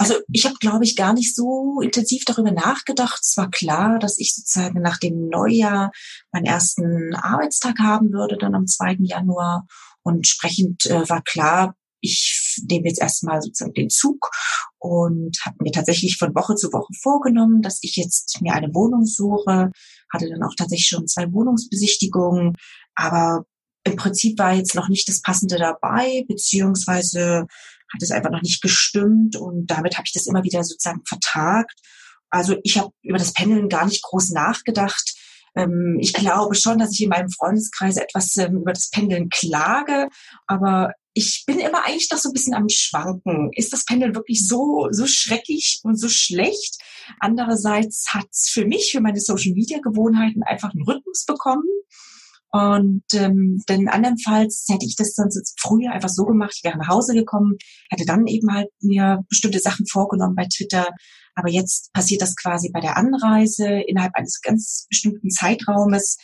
Also 0.00 0.14
ich 0.32 0.46
habe, 0.46 0.54
glaube 0.60 0.84
ich, 0.84 0.96
gar 0.96 1.12
nicht 1.12 1.36
so 1.36 1.82
intensiv 1.82 2.24
darüber 2.24 2.52
nachgedacht. 2.52 3.20
Es 3.22 3.36
war 3.36 3.50
klar, 3.50 3.98
dass 3.98 4.18
ich 4.18 4.34
sozusagen 4.34 4.80
nach 4.80 4.96
dem 4.96 5.28
Neujahr 5.28 5.92
meinen 6.32 6.46
ersten 6.46 7.14
Arbeitstag 7.14 7.78
haben 7.80 8.10
würde, 8.10 8.38
dann 8.38 8.54
am 8.54 8.66
2. 8.66 8.96
Januar. 9.00 9.66
Und 10.02 10.14
entsprechend 10.16 10.86
äh, 10.86 11.06
war 11.06 11.20
klar, 11.22 11.74
ich 12.00 12.56
nehme 12.66 12.88
jetzt 12.88 13.02
erstmal 13.02 13.42
sozusagen 13.42 13.74
den 13.74 13.90
Zug 13.90 14.30
und 14.78 15.36
habe 15.44 15.56
mir 15.60 15.70
tatsächlich 15.70 16.16
von 16.16 16.34
Woche 16.34 16.54
zu 16.54 16.72
Woche 16.72 16.94
vorgenommen, 17.02 17.60
dass 17.60 17.80
ich 17.82 17.96
jetzt 17.96 18.40
mir 18.40 18.54
eine 18.54 18.72
Wohnung 18.72 19.04
suche. 19.04 19.70
Hatte 20.10 20.30
dann 20.30 20.42
auch 20.42 20.54
tatsächlich 20.56 20.88
schon 20.88 21.08
zwei 21.08 21.30
Wohnungsbesichtigungen, 21.30 22.56
aber 22.94 23.44
im 23.84 23.96
Prinzip 23.96 24.38
war 24.38 24.54
jetzt 24.54 24.74
noch 24.74 24.88
nicht 24.88 25.08
das 25.10 25.20
Passende 25.20 25.56
dabei, 25.56 26.24
beziehungsweise 26.26 27.46
hat 27.92 28.02
es 28.02 28.10
einfach 28.10 28.30
noch 28.30 28.42
nicht 28.42 28.62
gestimmt 28.62 29.36
und 29.36 29.66
damit 29.66 29.96
habe 29.96 30.06
ich 30.06 30.12
das 30.12 30.26
immer 30.26 30.44
wieder 30.44 30.62
sozusagen 30.64 31.02
vertagt. 31.06 31.78
Also 32.30 32.56
ich 32.62 32.78
habe 32.78 32.92
über 33.02 33.18
das 33.18 33.32
Pendeln 33.32 33.68
gar 33.68 33.86
nicht 33.86 34.02
groß 34.02 34.30
nachgedacht. 34.30 35.14
Ähm, 35.56 35.98
ich 36.00 36.12
glaube 36.12 36.54
schon, 36.54 36.78
dass 36.78 36.92
ich 36.92 37.02
in 37.02 37.08
meinem 37.08 37.30
Freundeskreis 37.30 37.96
etwas 37.96 38.36
ähm, 38.36 38.58
über 38.58 38.72
das 38.72 38.90
Pendeln 38.90 39.28
klage, 39.28 40.08
aber 40.46 40.92
ich 41.12 41.42
bin 41.44 41.58
immer 41.58 41.84
eigentlich 41.84 42.08
noch 42.10 42.18
so 42.18 42.28
ein 42.28 42.32
bisschen 42.32 42.54
am 42.54 42.68
Schwanken. 42.68 43.50
Ist 43.54 43.72
das 43.72 43.84
Pendeln 43.84 44.14
wirklich 44.14 44.46
so, 44.46 44.88
so 44.90 45.06
schrecklich 45.06 45.80
und 45.82 45.96
so 45.98 46.08
schlecht? 46.08 46.78
Andererseits 47.18 48.06
hat 48.10 48.26
es 48.30 48.48
für 48.48 48.64
mich, 48.64 48.92
für 48.92 49.00
meine 49.00 49.20
Social-Media-Gewohnheiten 49.20 50.44
einfach 50.44 50.72
einen 50.72 50.84
Rhythmus 50.84 51.24
bekommen. 51.26 51.64
Und 52.52 53.04
ähm, 53.14 53.62
denn 53.68 53.88
andernfalls 53.88 54.66
hätte 54.68 54.84
ich 54.84 54.96
das 54.96 55.14
sonst 55.14 55.54
früher 55.60 55.92
einfach 55.92 56.08
so 56.08 56.24
gemacht, 56.24 56.52
ich 56.56 56.64
wäre 56.64 56.78
nach 56.78 56.88
Hause 56.88 57.14
gekommen, 57.14 57.56
hätte 57.90 58.04
dann 58.04 58.26
eben 58.26 58.52
halt 58.52 58.68
mir 58.80 59.20
bestimmte 59.28 59.60
Sachen 59.60 59.86
vorgenommen 59.86 60.34
bei 60.34 60.46
Twitter. 60.46 60.88
Aber 61.36 61.48
jetzt 61.48 61.92
passiert 61.92 62.22
das 62.22 62.34
quasi 62.34 62.70
bei 62.72 62.80
der 62.80 62.96
Anreise 62.96 63.68
innerhalb 63.86 64.14
eines 64.14 64.40
ganz 64.40 64.86
bestimmten 64.88 65.30
Zeitraumes. 65.30 66.16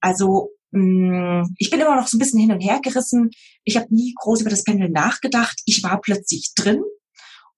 Also 0.00 0.50
mh, 0.72 1.42
mm, 1.44 1.54
ich 1.58 1.70
bin 1.70 1.80
immer 1.80 1.96
noch 1.96 2.08
so 2.08 2.16
ein 2.16 2.20
bisschen 2.20 2.40
hin 2.40 2.52
und 2.52 2.60
her 2.60 2.80
gerissen. 2.82 3.30
Ich 3.64 3.76
habe 3.76 3.94
nie 3.94 4.14
groß 4.20 4.42
über 4.42 4.50
das 4.50 4.64
Pendeln 4.64 4.92
nachgedacht. 4.92 5.60
Ich 5.64 5.82
war 5.82 6.00
plötzlich 6.00 6.52
drin 6.56 6.82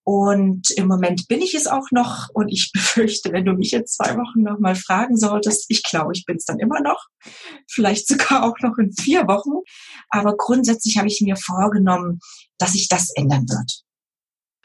und 0.05 0.71
im 0.73 0.89
Moment 0.89 1.29
bin 1.29 1.41
ich 1.41 1.55
es 1.55 1.67
auch 1.67 1.91
noch 1.93 2.29
und 2.33 2.49
ich 2.49 2.71
befürchte, 2.73 3.33
wenn 3.33 3.45
du 3.45 3.53
mich 3.53 3.73
in 3.73 3.87
zwei 3.87 4.17
Wochen 4.17 4.43
noch 4.43 4.59
mal 4.59 4.75
fragen 4.75 5.17
solltest, 5.17 5.67
ich 5.69 5.83
glaube, 5.83 6.13
ich 6.15 6.25
bin 6.25 6.37
es 6.37 6.45
dann 6.45 6.59
immer 6.59 6.81
noch, 6.81 7.07
vielleicht 7.69 8.09
sogar 8.09 8.45
auch 8.45 8.59
noch 8.61 8.79
in 8.79 8.93
vier 8.93 9.27
Wochen. 9.29 9.63
Aber 10.11 10.37
grundsätzlich 10.37 10.99
habe 10.99 11.09
ich 11.09 11.21
mir 11.21 11.37
vorgenommen, 11.37 12.19
dass 12.59 12.73
sich 12.73 12.89
das 12.89 13.11
ändern 13.15 13.47
wird. 13.49 13.83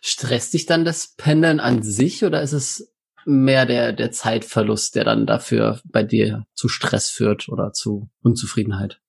Stresst 0.02 0.54
dich 0.54 0.66
dann 0.66 0.86
das 0.86 1.14
Pendeln 1.16 1.60
an 1.60 1.84
sich 1.84 2.24
oder 2.24 2.42
ist 2.42 2.54
es 2.54 2.94
mehr 3.26 3.66
der, 3.66 3.94
der 3.94 4.12
Zeitverlust, 4.12 4.96
der 4.96 5.04
dann 5.04 5.28
dafür 5.28 5.82
bei 5.84 6.04
dir 6.04 6.46
zu 6.54 6.70
Stress 6.70 7.10
führt 7.10 7.50
oder 7.50 7.74
zu 7.74 8.10
Unzufriedenheit? 8.22 9.02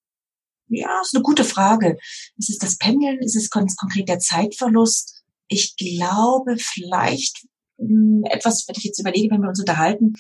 Ja, 0.69 1.01
ist 1.01 1.15
eine 1.15 1.23
gute 1.23 1.45
Frage. 1.45 1.97
Ist 2.37 2.51
es 2.51 2.59
das 2.59 2.77
Pendeln? 2.77 3.19
Ist 3.21 3.37
es 3.37 3.49
ganz 3.49 3.77
konkret 3.77 4.09
der 4.09 4.19
Zeitverlust? 4.19 5.18
Ich 5.49 5.77
glaube 5.77 6.57
vielleicht 6.59 7.47
mh, 7.79 7.89
hm, 7.89 8.25
etwas, 8.31 8.67
wenn 8.69 8.77
ich 8.77 8.85
jetzt 8.85 9.01
überlege, 9.01 9.31
wenn 9.31 9.43
wir 9.43 9.49
uns 9.49 9.61
unterhalten, 9.61 10.15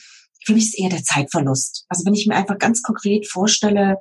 für 0.44 0.54
mich 0.54 0.64
ist 0.64 0.78
eher 0.78 0.90
der 0.90 1.02
Zeitverlust. 1.02 1.84
Also 1.88 2.04
wenn 2.06 2.14
ich 2.14 2.26
mir 2.26 2.36
einfach 2.36 2.58
ganz 2.58 2.82
konkret 2.82 3.26
vorstelle, 3.28 3.96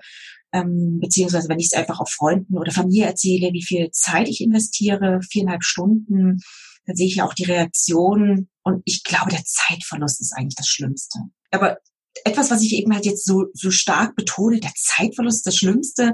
ähm, 0.53 0.99
beziehungsweise 1.01 1.49
wenn 1.49 1.59
ich 1.59 1.67
es 1.67 1.77
einfach 1.77 1.99
auf 1.99 2.09
Freunden 2.09 2.57
oder 2.57 2.71
Familie 2.71 3.05
erzähle, 3.05 3.51
wie 3.51 3.63
viel 3.63 3.89
Zeit 3.91 4.29
ich 4.29 4.41
investiere, 4.41 5.19
viereinhalb 5.29 5.63
Stunden, 5.63 6.39
dann 6.85 6.95
sehe 6.95 7.07
ich 7.07 7.15
ja 7.15 7.25
auch 7.25 7.33
die 7.33 7.43
Reaktion 7.43 8.47
und 8.63 8.81
ich 8.85 9.03
glaube, 9.03 9.31
der 9.31 9.43
Zeitverlust 9.43 10.21
ist 10.21 10.33
eigentlich 10.33 10.55
das 10.55 10.67
Schlimmste. 10.67 11.19
Aber 11.51 11.77
etwas, 12.23 12.49
was 12.49 12.61
ich 12.61 12.73
eben 12.73 12.93
halt 12.93 13.05
jetzt 13.05 13.25
so, 13.25 13.45
so 13.53 13.71
stark 13.71 14.15
betone, 14.15 14.59
der 14.59 14.73
Zeitverlust 14.75 15.39
ist 15.39 15.47
das 15.47 15.57
Schlimmste, 15.57 16.13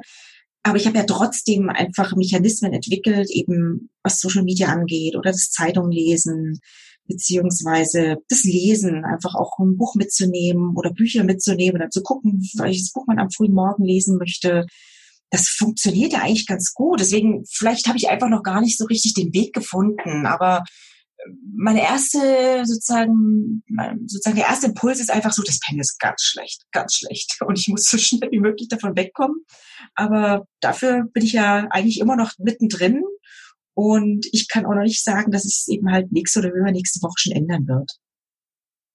aber 0.63 0.77
ich 0.77 0.87
habe 0.87 0.97
ja 0.97 1.03
trotzdem 1.03 1.69
einfach 1.69 2.15
Mechanismen 2.15 2.73
entwickelt, 2.73 3.29
eben 3.29 3.89
was 4.01 4.19
Social 4.19 4.43
Media 4.43 4.67
angeht 4.69 5.15
oder 5.15 5.31
das 5.31 5.49
Zeitung 5.49 5.91
lesen, 5.91 6.59
beziehungsweise 7.05 8.17
das 8.29 8.43
Lesen, 8.43 9.03
einfach 9.03 9.35
auch 9.35 9.59
ein 9.59 9.75
Buch 9.75 9.95
mitzunehmen 9.95 10.75
oder 10.77 10.91
Bücher 10.93 11.25
mitzunehmen 11.25 11.81
oder 11.81 11.89
zu 11.89 12.01
gucken, 12.01 12.41
welches 12.55 12.93
Buch 12.93 13.05
man 13.07 13.19
am 13.19 13.29
frühen 13.29 13.53
Morgen 13.53 13.83
lesen 13.83 14.17
möchte. 14.17 14.65
Das 15.29 15.47
funktioniert 15.47 16.13
ja 16.13 16.19
eigentlich 16.19 16.47
ganz 16.47 16.73
gut. 16.73 17.01
Deswegen, 17.01 17.43
vielleicht 17.51 17.87
habe 17.87 17.97
ich 17.97 18.09
einfach 18.09 18.29
noch 18.29 18.43
gar 18.43 18.61
nicht 18.61 18.77
so 18.77 18.85
richtig 18.85 19.15
den 19.15 19.33
Weg 19.33 19.53
gefunden. 19.53 20.25
Aber 20.25 20.63
meine 21.55 21.81
erste 21.81 22.65
sozusagen, 22.65 23.63
sozusagen 24.05 24.35
der 24.35 24.47
erste 24.47 24.67
Impuls 24.67 24.99
ist 24.99 25.11
einfach 25.11 25.31
so, 25.31 25.43
das 25.43 25.59
Pen 25.59 25.79
ist 25.79 25.99
ganz 25.99 26.21
schlecht, 26.21 26.63
ganz 26.71 26.95
schlecht. 26.95 27.37
Und 27.45 27.57
ich 27.59 27.67
muss 27.67 27.85
so 27.85 27.97
schnell 27.97 28.31
wie 28.31 28.39
möglich 28.39 28.67
davon 28.69 28.95
wegkommen. 28.95 29.43
Aber 29.95 30.45
dafür 30.59 31.05
bin 31.13 31.23
ich 31.23 31.33
ja 31.33 31.67
eigentlich 31.69 31.99
immer 31.99 32.15
noch 32.15 32.31
mittendrin. 32.37 33.01
Und 33.75 34.27
ich 34.31 34.47
kann 34.49 34.65
auch 34.65 34.75
noch 34.75 34.83
nicht 34.83 35.03
sagen, 35.03 35.31
dass 35.31 35.45
es 35.45 35.67
eben 35.67 35.91
halt 35.91 36.11
nächste 36.11 36.39
oder 36.39 36.53
übernächste 36.53 37.01
Woche 37.01 37.15
schon 37.17 37.33
ändern 37.33 37.67
wird. 37.67 37.91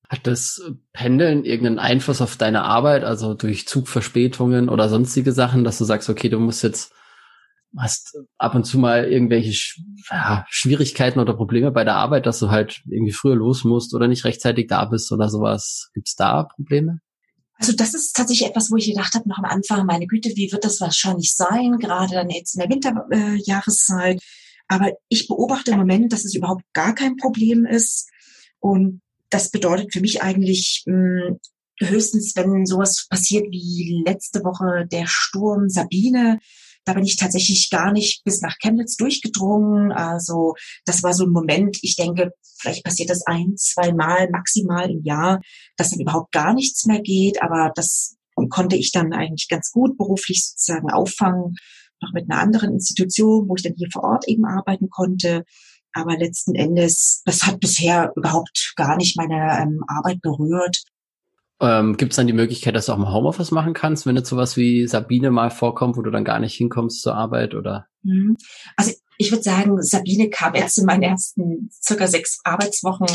Hat 0.09 0.27
das 0.27 0.63
Pendeln 0.93 1.45
irgendeinen 1.45 1.79
Einfluss 1.79 2.23
auf 2.23 2.37
deine 2.37 2.63
Arbeit, 2.63 3.05
also 3.05 3.35
durch 3.35 3.69
Zugverspätungen 3.69 4.69
oder 4.69 4.89
sonstige 4.89 5.33
Sachen, 5.33 5.65
dass 5.65 5.79
du 5.79 5.85
sagst, 5.85 6.09
okay, 6.09 6.29
du 6.29 6.39
musst 6.39 6.63
jetzt 6.63 6.93
hast 7.77 8.17
ab 8.39 8.55
und 8.55 8.65
zu 8.65 8.79
mal 8.79 9.05
irgendwelche 9.05 9.53
ja, 10.11 10.47
Schwierigkeiten 10.49 11.21
oder 11.21 11.35
Probleme 11.35 11.71
bei 11.71 11.85
der 11.85 11.97
Arbeit, 11.97 12.27
dass 12.27 12.39
du 12.39 12.51
halt 12.51 12.83
irgendwie 12.89 13.13
früher 13.13 13.37
los 13.37 13.65
musst 13.65 13.95
oder 13.95 14.09
nicht 14.09 14.25
rechtzeitig 14.25 14.69
da 14.69 14.85
bist 14.87 15.13
oder 15.13 15.29
sowas. 15.29 15.91
Gibt's 15.95 16.15
da 16.15 16.45
Probleme? 16.45 17.01
Also 17.59 17.73
das 17.73 17.93
ist 17.93 18.15
tatsächlich 18.15 18.49
etwas, 18.49 18.71
wo 18.71 18.77
ich 18.77 18.87
gedacht 18.87 19.15
habe, 19.15 19.29
noch 19.29 19.39
am 19.39 19.45
Anfang, 19.45 19.85
meine 19.85 20.07
Güte, 20.07 20.31
wie 20.37 20.53
wird 20.53 20.65
das 20.65 20.81
wahrscheinlich 20.81 21.35
sein, 21.35 21.79
gerade 21.79 22.15
dann 22.15 22.31
jetzt 22.31 22.55
in 22.55 22.61
der 22.61 22.71
Winterjahreszeit. 22.71 24.17
Äh, 24.17 24.25
Aber 24.69 24.93
ich 25.09 25.27
beobachte 25.27 25.73
im 25.73 25.79
Moment, 25.79 26.13
dass 26.13 26.25
es 26.25 26.35
überhaupt 26.35 26.63
gar 26.73 26.95
kein 26.95 27.17
Problem 27.17 27.67
ist. 27.67 28.09
Und 28.61 29.01
das 29.29 29.51
bedeutet 29.51 29.93
für 29.93 30.01
mich 30.01 30.23
eigentlich 30.23 30.85
mh, 30.87 31.29
hm, 31.29 31.39
höchstens, 31.81 32.35
wenn 32.37 32.65
sowas 32.65 33.07
passiert 33.11 33.47
wie 33.51 34.03
letzte 34.07 34.41
Woche 34.45 34.87
der 34.87 35.07
Sturm 35.07 35.69
Sabine, 35.69 36.39
da 36.89 36.95
bin 36.95 37.05
ich 37.05 37.17
tatsächlich 37.17 37.69
gar 37.69 37.93
nicht 37.93 38.25
bis 38.25 38.41
nach 38.41 38.57
Chemnitz 38.63 38.97
durchgedrungen. 38.97 39.93
Also 39.93 40.55
das 40.87 41.03
war 41.03 41.13
so 41.13 41.25
ein 41.25 41.33
Moment, 41.33 41.79
ich 41.83 41.97
denke, 41.97 42.31
vielleicht 42.59 42.83
passiert 42.83 43.11
das 43.11 43.27
ein, 43.27 43.57
zwei 43.59 43.93
Mal 43.93 44.31
maximal 44.31 44.91
im 44.91 45.03
Jahr, 45.05 45.41
dass 45.77 45.91
dann 45.91 46.01
überhaupt 46.01 46.33
gar 46.33 46.55
nichts 46.55 46.87
mehr 46.87 47.03
geht. 47.03 47.43
Aber 47.43 47.73
das 47.75 48.17
konnte 48.49 48.77
ich 48.77 48.91
dann 48.91 49.13
eigentlich 49.13 49.49
ganz 49.51 49.71
gut 49.71 49.99
beruflich 49.99 50.47
sozusagen 50.47 50.91
auffangen, 50.91 51.57
noch 52.01 52.13
mit 52.15 52.31
einer 52.31 52.41
anderen 52.41 52.73
Institution, 52.73 53.49
wo 53.49 53.57
ich 53.57 53.65
dann 53.65 53.75
hier 53.77 53.89
vor 53.93 54.05
Ort 54.05 54.27
eben 54.27 54.47
arbeiten 54.47 54.89
konnte. 54.89 55.45
Aber 55.93 56.17
letzten 56.17 56.55
Endes, 56.55 57.21
das 57.27 57.43
hat 57.43 57.61
bisher 57.61 58.13
überhaupt 58.17 58.73
gar 58.77 58.97
nicht 58.97 59.19
meine 59.19 59.61
ähm, 59.61 59.85
Arbeit 59.89 60.23
berührt. 60.23 60.85
Ähm, 61.61 61.97
Gibt 61.97 62.13
es 62.13 62.17
dann 62.17 62.29
die 62.29 62.33
Möglichkeit, 62.33 62.77
dass 62.77 62.87
du 62.87 62.93
auch 62.93 62.99
mal 62.99 63.13
Homeoffice 63.13 63.51
machen 63.51 63.75
kannst, 63.75 64.07
wenn 64.07 64.17
jetzt 64.17 64.29
sowas 64.29 64.57
wie 64.57 64.87
Sabine 64.87 65.31
mal 65.31 65.51
vorkommt, 65.51 65.97
wo 65.97 66.03
du 66.03 66.11
dann 66.11 66.25
gar 66.25 66.39
nicht 66.39 66.55
hinkommst 66.55 67.03
zur 67.03 67.15
Arbeit 67.15 67.55
oder? 67.55 67.87
Mhm. 68.03 68.37
Also 68.77 68.93
ich 69.19 69.33
würde 69.33 69.43
sagen, 69.43 69.83
Sabine 69.83 70.31
kam 70.31 70.55
jetzt 70.55 70.79
in 70.79 70.85
meinen 70.85 71.03
ersten 71.03 71.71
circa 71.83 72.07
sechs 72.07 72.39
Arbeitswochen 72.45 73.09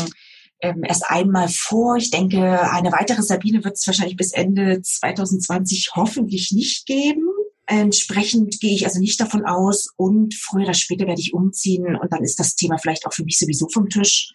ähm, 0.60 0.82
erst 0.84 1.04
einmal 1.08 1.48
vor. 1.48 1.96
Ich 1.96 2.10
denke, 2.10 2.70
eine 2.70 2.92
weitere 2.92 3.22
Sabine 3.22 3.64
wird 3.64 3.76
es 3.76 3.86
wahrscheinlich 3.86 4.16
bis 4.16 4.32
Ende 4.32 4.82
2020 4.82 5.92
hoffentlich 5.94 6.52
nicht 6.52 6.84
geben. 6.84 7.26
Entsprechend 7.66 8.60
gehe 8.60 8.74
ich 8.74 8.84
also 8.84 9.00
nicht 9.00 9.18
davon 9.18 9.46
aus 9.46 9.88
und 9.96 10.34
früher 10.34 10.64
oder 10.64 10.74
später 10.74 11.06
werde 11.06 11.22
ich 11.22 11.32
umziehen 11.32 11.96
und 11.96 12.12
dann 12.12 12.22
ist 12.22 12.38
das 12.38 12.56
Thema 12.56 12.76
vielleicht 12.76 13.06
auch 13.06 13.14
für 13.14 13.24
mich 13.24 13.38
sowieso 13.38 13.68
vom 13.70 13.88
Tisch. 13.88 14.34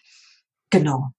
Genau 0.70 1.12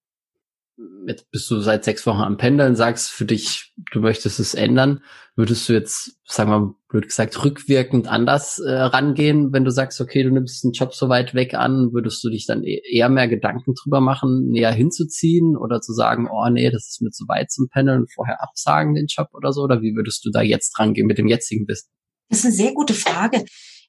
jetzt 1.08 1.30
bist 1.32 1.50
du 1.50 1.60
seit 1.60 1.84
sechs 1.84 2.06
Wochen 2.06 2.22
am 2.22 2.38
Pendeln, 2.38 2.76
sagst 2.76 3.10
für 3.10 3.26
dich, 3.26 3.74
du 3.92 4.00
möchtest 4.00 4.40
es 4.40 4.54
ändern, 4.54 5.02
würdest 5.36 5.68
du 5.68 5.74
jetzt, 5.74 6.18
sagen 6.26 6.52
wir 6.52 6.60
mal, 6.60 6.74
blöd 6.90 7.06
gesagt, 7.06 7.44
rückwirkend 7.44 8.08
anders 8.08 8.60
äh, 8.60 8.72
rangehen, 8.72 9.54
wenn 9.54 9.64
du 9.64 9.72
sagst, 9.72 10.02
okay, 10.02 10.24
du 10.24 10.32
nimmst 10.32 10.64
einen 10.64 10.74
Job 10.74 10.94
so 10.94 11.10
weit 11.10 11.34
weg 11.34 11.54
an, 11.54 11.92
würdest 11.94 12.24
du 12.24 12.30
dich 12.30 12.46
dann 12.46 12.64
e-, 12.64 12.82
eher 12.90 13.10
mehr 13.10 13.28
Gedanken 13.28 13.74
drüber 13.74 14.02
machen, 14.02 14.50
näher 14.50 14.72
hinzuziehen 14.72 15.56
oder 15.56 15.82
zu 15.82 15.94
sagen, 15.94 16.28
oh 16.32 16.50
nee, 16.50 16.70
das 16.70 16.90
ist 16.90 17.02
mir 17.02 17.12
zu 17.12 17.28
weit 17.28 17.52
zum 17.52 17.70
Pendeln, 17.70 18.06
vorher 18.14 18.42
absagen 18.42 18.94
den 18.94 19.08
Job 19.08 19.30
oder 19.34 19.54
so, 19.54 19.62
oder 19.62 19.82
wie 19.82 19.96
würdest 19.96 20.26
du 20.26 20.32
da 20.32 20.42
jetzt 20.42 20.78
rangehen 20.80 21.08
mit 21.08 21.18
dem 21.18 21.28
jetzigen 21.28 21.66
Business? 21.66 21.92
Das 22.30 22.40
ist 22.40 22.46
eine 22.46 22.54
sehr 22.54 22.74
gute 22.74 22.94
Frage. 22.94 23.44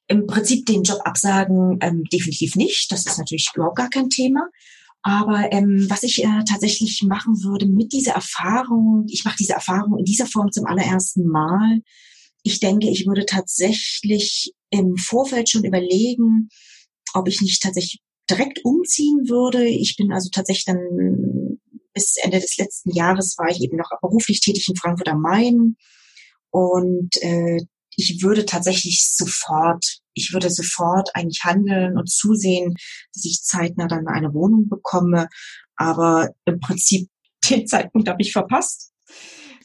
Im 0.08 0.26
Prinzip 0.26 0.66
den 0.66 0.82
Job 0.82 0.98
absagen 1.04 1.78
ähm, 1.80 2.04
definitiv 2.12 2.56
nicht. 2.56 2.90
Das 2.90 3.06
ist 3.06 3.18
natürlich 3.18 3.50
überhaupt 3.54 3.76
gar 3.76 3.88
kein 3.88 4.08
Thema. 4.08 4.48
Aber 5.02 5.52
ähm, 5.52 5.86
was 5.88 6.04
ich 6.04 6.22
äh, 6.22 6.44
tatsächlich 6.48 7.02
machen 7.02 7.42
würde 7.42 7.66
mit 7.66 7.92
dieser 7.92 8.12
Erfahrung, 8.12 9.06
ich 9.08 9.24
mache 9.24 9.36
diese 9.38 9.54
Erfahrung 9.54 9.98
in 9.98 10.04
dieser 10.04 10.26
Form 10.26 10.52
zum 10.52 10.66
allerersten 10.66 11.26
Mal. 11.26 11.80
Ich 12.44 12.60
denke, 12.60 12.88
ich 12.88 13.06
würde 13.06 13.26
tatsächlich 13.26 14.52
im 14.70 14.96
Vorfeld 14.96 15.48
schon 15.48 15.64
überlegen, 15.64 16.48
ob 17.14 17.28
ich 17.28 17.40
nicht 17.40 17.62
tatsächlich 17.62 18.00
direkt 18.30 18.64
umziehen 18.64 19.28
würde. 19.28 19.66
Ich 19.66 19.96
bin 19.96 20.12
also 20.12 20.30
tatsächlich 20.32 20.64
dann 20.66 21.58
bis 21.94 22.16
Ende 22.22 22.40
des 22.40 22.56
letzten 22.56 22.90
Jahres 22.92 23.36
war 23.38 23.50
ich 23.50 23.60
eben 23.60 23.76
noch 23.76 23.90
beruflich 24.00 24.40
tätig 24.40 24.66
in 24.68 24.76
Frankfurt 24.76 25.08
am 25.08 25.20
Main. 25.20 25.76
Und 26.50 27.20
äh, 27.22 27.60
ich 27.96 28.22
würde 28.22 28.44
tatsächlich 28.46 29.08
sofort, 29.14 29.84
ich 30.14 30.32
würde 30.32 30.50
sofort 30.50 31.10
eigentlich 31.14 31.40
handeln 31.44 31.98
und 31.98 32.10
zusehen, 32.10 32.74
dass 33.14 33.24
ich 33.24 33.42
zeitnah 33.42 33.86
dann 33.86 34.06
eine 34.08 34.32
Wohnung 34.34 34.68
bekomme. 34.68 35.28
Aber 35.76 36.30
im 36.44 36.60
Prinzip 36.60 37.08
den 37.50 37.66
Zeitpunkt 37.66 38.08
habe 38.08 38.22
ich 38.22 38.32
verpasst. 38.32 38.92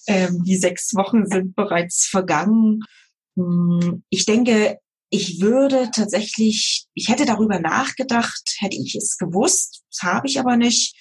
Ähm, 0.07 0.43
die 0.43 0.57
sechs 0.57 0.93
Wochen 0.95 1.25
sind 1.25 1.55
bereits 1.55 2.07
vergangen. 2.07 2.81
Hm, 3.35 4.03
ich 4.09 4.25
denke, 4.25 4.77
ich 5.09 5.39
würde 5.41 5.89
tatsächlich, 5.91 6.85
ich 6.93 7.09
hätte 7.09 7.25
darüber 7.25 7.59
nachgedacht, 7.59 8.55
hätte 8.59 8.75
ich 8.75 8.95
es 8.95 9.17
gewusst, 9.17 9.83
das 9.91 10.09
habe 10.09 10.27
ich 10.27 10.39
aber 10.39 10.57
nicht. 10.57 10.95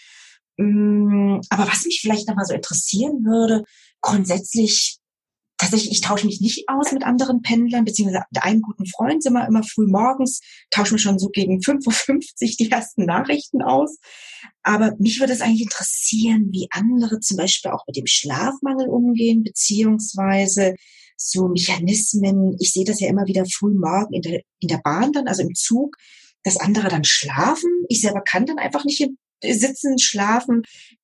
Hm, 0.59 1.41
aber 1.51 1.67
was 1.67 1.85
mich 1.85 2.01
vielleicht 2.01 2.29
nochmal 2.29 2.47
so 2.47 2.55
interessieren 2.55 3.25
würde, 3.25 3.65
grundsätzlich 4.01 4.99
tatsächlich, 5.59 5.93
ich 5.93 6.01
tausche 6.01 6.27
mich 6.27 6.41
nicht 6.41 6.69
aus 6.69 6.93
mit 6.93 7.05
anderen 7.05 7.43
Pendlern, 7.43 7.85
beziehungsweise 7.85 8.25
mit 8.31 8.43
einem 8.43 8.63
guten 8.63 8.87
Freund 8.87 9.23
sind 9.23 9.33
wir 9.33 9.47
immer 9.47 9.63
früh 9.63 9.87
morgens, 9.87 10.41
tausche 10.71 10.95
mir 10.95 10.99
schon 10.99 11.19
so 11.19 11.29
gegen 11.29 11.61
5.50 11.61 12.13
Uhr 12.13 12.57
die 12.59 12.71
ersten 12.71 13.05
Nachrichten 13.05 13.63
aus. 13.63 13.99
Aber 14.63 14.93
mich 14.99 15.21
würde 15.21 15.33
es 15.33 15.41
eigentlich 15.41 15.63
interessieren, 15.63 16.49
wie 16.51 16.69
andere 16.71 17.21
zum 17.21 17.37
Beispiel 17.37 17.71
auch 17.71 17.87
mit 17.87 17.97
dem 17.97 18.07
Schlafmangel 18.07 18.89
umgehen, 18.89 19.43
beziehungsweise 19.43 20.75
so 21.17 21.49
Mechanismen. 21.49 22.57
Ich 22.61 22.73
sehe 22.73 22.85
das 22.85 23.01
ja 23.01 23.09
immer 23.09 23.27
wieder 23.27 23.45
früh 23.47 23.75
morgen 23.75 24.15
in 24.15 24.23
der, 24.23 24.43
in 24.61 24.69
der 24.69 24.81
Bahn 24.85 25.13
dann, 25.13 25.29
also 25.29 25.43
im 25.43 25.55
Zug, 25.55 25.97
dass 26.43 26.59
andere 26.59 26.89
dann 26.89 27.05
schlafen. 27.05 27.71
Ich 27.89 28.03
selber 28.03 28.21
kann 28.21 28.47
dann 28.47 28.59
einfach 28.59 28.85
nicht 28.85 29.01
sitzen, 29.43 29.99
schlafen, 29.99 30.63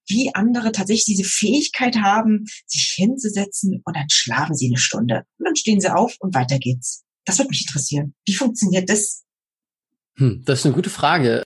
wie 0.08 0.34
andere 0.34 0.72
tatsächlich 0.72 1.04
diese 1.04 1.24
Fähigkeit 1.24 1.96
haben, 1.96 2.44
sich 2.66 2.94
hinzusetzen 2.96 3.82
und 3.84 3.96
dann 3.96 4.08
schlafen 4.10 4.54
sie 4.54 4.68
eine 4.68 4.78
Stunde 4.78 5.24
und 5.38 5.46
dann 5.46 5.56
stehen 5.56 5.80
sie 5.80 5.94
auf 5.94 6.16
und 6.20 6.34
weiter 6.34 6.58
geht's. 6.58 7.04
Das 7.24 7.38
würde 7.38 7.50
mich 7.50 7.66
interessieren. 7.66 8.14
Wie 8.26 8.34
funktioniert 8.34 8.88
das? 8.88 9.22
Hm, 10.16 10.42
das 10.44 10.60
ist 10.60 10.66
eine 10.66 10.74
gute 10.74 10.90
Frage. 10.90 11.42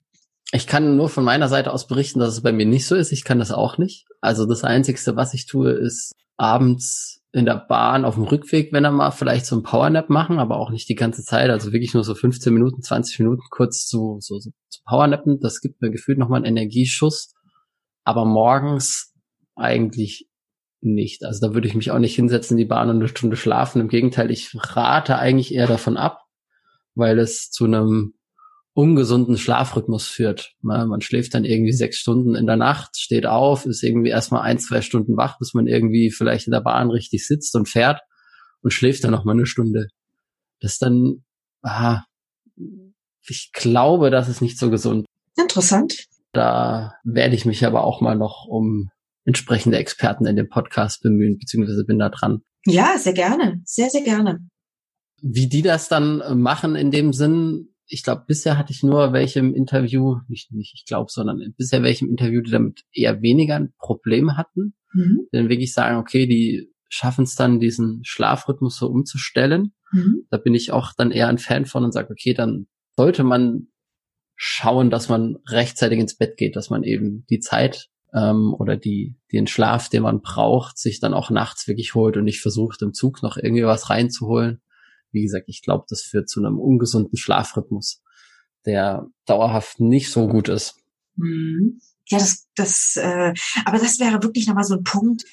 Ich 0.51 0.65
kann 0.65 0.95
nur 0.95 1.09
von 1.09 1.23
meiner 1.23 1.49
Seite 1.49 1.71
aus 1.73 1.87
berichten, 1.87 2.19
dass 2.19 2.33
es 2.33 2.41
bei 2.41 2.51
mir 2.51 2.65
nicht 2.65 2.87
so 2.87 2.95
ist. 2.95 3.11
Ich 3.11 3.23
kann 3.23 3.39
das 3.39 3.51
auch 3.51 3.77
nicht. 3.77 4.05
Also 4.21 4.45
das 4.45 4.63
Einzigste, 4.63 5.15
was 5.15 5.33
ich 5.33 5.45
tue, 5.45 5.71
ist 5.71 6.13
abends 6.37 7.21
in 7.37 7.45
der 7.45 7.55
Bahn 7.55 8.05
auf 8.05 8.15
dem 8.15 8.23
Rückweg, 8.23 8.73
wenn 8.73 8.83
er 8.83 8.91
mal 8.91 9.11
vielleicht 9.11 9.45
so 9.45 9.55
ein 9.55 9.63
Powernap 9.63 10.09
machen, 10.09 10.39
aber 10.39 10.57
auch 10.57 10.69
nicht 10.69 10.89
die 10.89 10.95
ganze 10.95 11.23
Zeit, 11.23 11.49
also 11.49 11.71
wirklich 11.71 11.93
nur 11.93 12.03
so 12.03 12.15
15 12.15 12.53
Minuten, 12.53 12.81
20 12.81 13.19
Minuten 13.19 13.43
kurz 13.49 13.85
zu, 13.85 14.17
so, 14.19 14.39
so 14.39 14.51
zu 14.69 14.79
Powernappen. 14.85 15.39
Das 15.39 15.61
gibt 15.61 15.81
mir 15.81 15.91
gefühlt 15.91 16.17
nochmal 16.17 16.37
einen 16.37 16.57
Energieschuss. 16.57 17.33
Aber 18.03 18.25
morgens 18.25 19.13
eigentlich 19.55 20.27
nicht. 20.81 21.23
Also 21.23 21.47
da 21.47 21.53
würde 21.53 21.67
ich 21.67 21.75
mich 21.75 21.91
auch 21.91 21.99
nicht 21.99 22.15
hinsetzen 22.15 22.57
in 22.57 22.63
die 22.63 22.69
Bahn 22.69 22.89
und 22.89 22.97
eine 22.97 23.07
Stunde 23.07 23.35
schlafen. 23.35 23.81
Im 23.81 23.89
Gegenteil, 23.89 24.31
ich 24.31 24.51
rate 24.53 25.17
eigentlich 25.17 25.53
eher 25.53 25.67
davon 25.67 25.97
ab, 25.97 26.21
weil 26.95 27.19
es 27.19 27.49
zu 27.49 27.65
einem 27.65 28.13
ungesunden 28.77 29.39
Schlafrhythmus 29.39 30.05
führt. 30.05 30.53
Man 30.61 31.01
schläft 31.01 31.33
dann 31.33 31.45
irgendwie 31.45 31.71
sechs 31.71 31.97
Stunden 31.97 32.35
in 32.35 32.45
der 32.45 32.57
Nacht, 32.57 32.95
steht 32.95 33.25
auf, 33.25 33.65
ist 33.65 33.81
irgendwie 33.81 34.09
erstmal 34.09 34.43
ein, 34.43 34.59
zwei 34.59 34.81
Stunden 34.81 35.17
wach, 35.17 35.39
bis 35.39 35.55
man 35.55 35.65
irgendwie 35.65 36.11
vielleicht 36.11 36.45
in 36.45 36.51
der 36.51 36.61
Bahn 36.61 36.91
richtig 36.91 37.25
sitzt 37.25 37.55
und 37.55 37.67
fährt 37.67 38.01
und 38.61 38.69
schläft 38.69 39.03
dann 39.03 39.09
noch 39.09 39.25
mal 39.25 39.31
eine 39.31 39.47
Stunde. 39.47 39.87
Das 40.59 40.73
ist 40.73 40.83
dann, 40.83 41.23
ah, 41.63 42.03
ich 43.27 43.49
glaube, 43.51 44.11
das 44.11 44.29
ist 44.29 44.43
nicht 44.43 44.59
so 44.59 44.69
gesund. 44.69 45.07
Interessant. 45.35 46.05
Da 46.31 46.93
werde 47.03 47.33
ich 47.33 47.45
mich 47.45 47.65
aber 47.65 47.83
auch 47.83 47.99
mal 47.99 48.15
noch 48.15 48.45
um 48.47 48.91
entsprechende 49.25 49.79
Experten 49.79 50.27
in 50.27 50.35
dem 50.35 50.49
Podcast 50.49 51.01
bemühen, 51.01 51.39
beziehungsweise 51.39 51.83
bin 51.83 51.97
da 51.97 52.09
dran. 52.09 52.43
Ja, 52.67 52.95
sehr 52.99 53.13
gerne. 53.13 53.59
Sehr, 53.65 53.89
sehr 53.89 54.03
gerne. 54.03 54.37
Wie 55.19 55.49
die 55.49 55.63
das 55.63 55.89
dann 55.89 56.39
machen 56.39 56.75
in 56.75 56.91
dem 56.91 57.11
Sinn, 57.11 57.69
ich 57.87 58.03
glaube, 58.03 58.25
bisher 58.27 58.57
hatte 58.57 58.71
ich 58.71 58.83
nur 58.83 59.13
welche 59.13 59.39
im 59.39 59.53
Interview, 59.53 60.17
nicht, 60.27 60.51
nicht 60.51 60.73
ich 60.75 60.85
glaube, 60.85 61.09
sondern 61.09 61.41
bisher 61.57 61.83
welche 61.83 62.05
im 62.05 62.11
Interview, 62.11 62.41
die 62.41 62.51
damit 62.51 62.83
eher 62.91 63.21
weniger 63.21 63.55
ein 63.55 63.73
Problem 63.77 64.37
hatten. 64.37 64.73
Mhm. 64.93 65.27
Dann 65.31 65.49
wirklich 65.49 65.73
sagen, 65.73 65.97
okay, 65.97 66.27
die 66.27 66.71
schaffen 66.89 67.23
es 67.23 67.35
dann, 67.35 67.59
diesen 67.59 68.01
Schlafrhythmus 68.03 68.77
so 68.77 68.87
umzustellen. 68.87 69.73
Mhm. 69.91 70.25
Da 70.29 70.37
bin 70.37 70.53
ich 70.53 70.71
auch 70.71 70.93
dann 70.97 71.11
eher 71.11 71.29
ein 71.29 71.37
Fan 71.37 71.65
von 71.65 71.85
und 71.85 71.93
sage, 71.93 72.11
okay, 72.11 72.33
dann 72.33 72.67
sollte 72.97 73.23
man 73.23 73.67
schauen, 74.35 74.89
dass 74.89 75.09
man 75.09 75.37
rechtzeitig 75.47 75.99
ins 75.99 76.17
Bett 76.17 76.37
geht, 76.37 76.55
dass 76.55 76.69
man 76.69 76.83
eben 76.83 77.25
die 77.29 77.39
Zeit 77.39 77.89
ähm, 78.13 78.53
oder 78.53 78.75
die 78.75 79.15
den 79.31 79.47
Schlaf, 79.47 79.89
den 79.89 80.03
man 80.03 80.21
braucht, 80.21 80.77
sich 80.77 80.99
dann 80.99 81.13
auch 81.13 81.29
nachts 81.29 81.67
wirklich 81.67 81.95
holt 81.95 82.17
und 82.17 82.25
nicht 82.25 82.41
versucht, 82.41 82.81
im 82.81 82.93
Zug 82.93 83.23
noch 83.23 83.37
irgendwie 83.37 83.65
was 83.65 83.89
reinzuholen 83.89 84.61
wie 85.11 85.23
gesagt, 85.23 85.45
ich 85.47 85.61
glaube, 85.61 85.85
das 85.89 86.01
führt 86.01 86.29
zu 86.29 86.39
einem 86.39 86.59
ungesunden 86.59 87.17
Schlafrhythmus, 87.17 88.01
der 88.65 89.07
dauerhaft 89.25 89.79
nicht 89.79 90.11
so 90.11 90.27
gut 90.27 90.49
ist. 90.49 90.75
Mhm. 91.15 91.79
ja, 92.07 92.19
das, 92.19 92.47
das, 92.55 92.95
äh, 92.97 93.33
aber 93.65 93.79
das 93.79 93.99
wäre 93.99 94.21
wirklich 94.21 94.47
nochmal 94.47 94.63
so 94.63 94.75
ein 94.75 94.83
Punkt, 94.83 95.23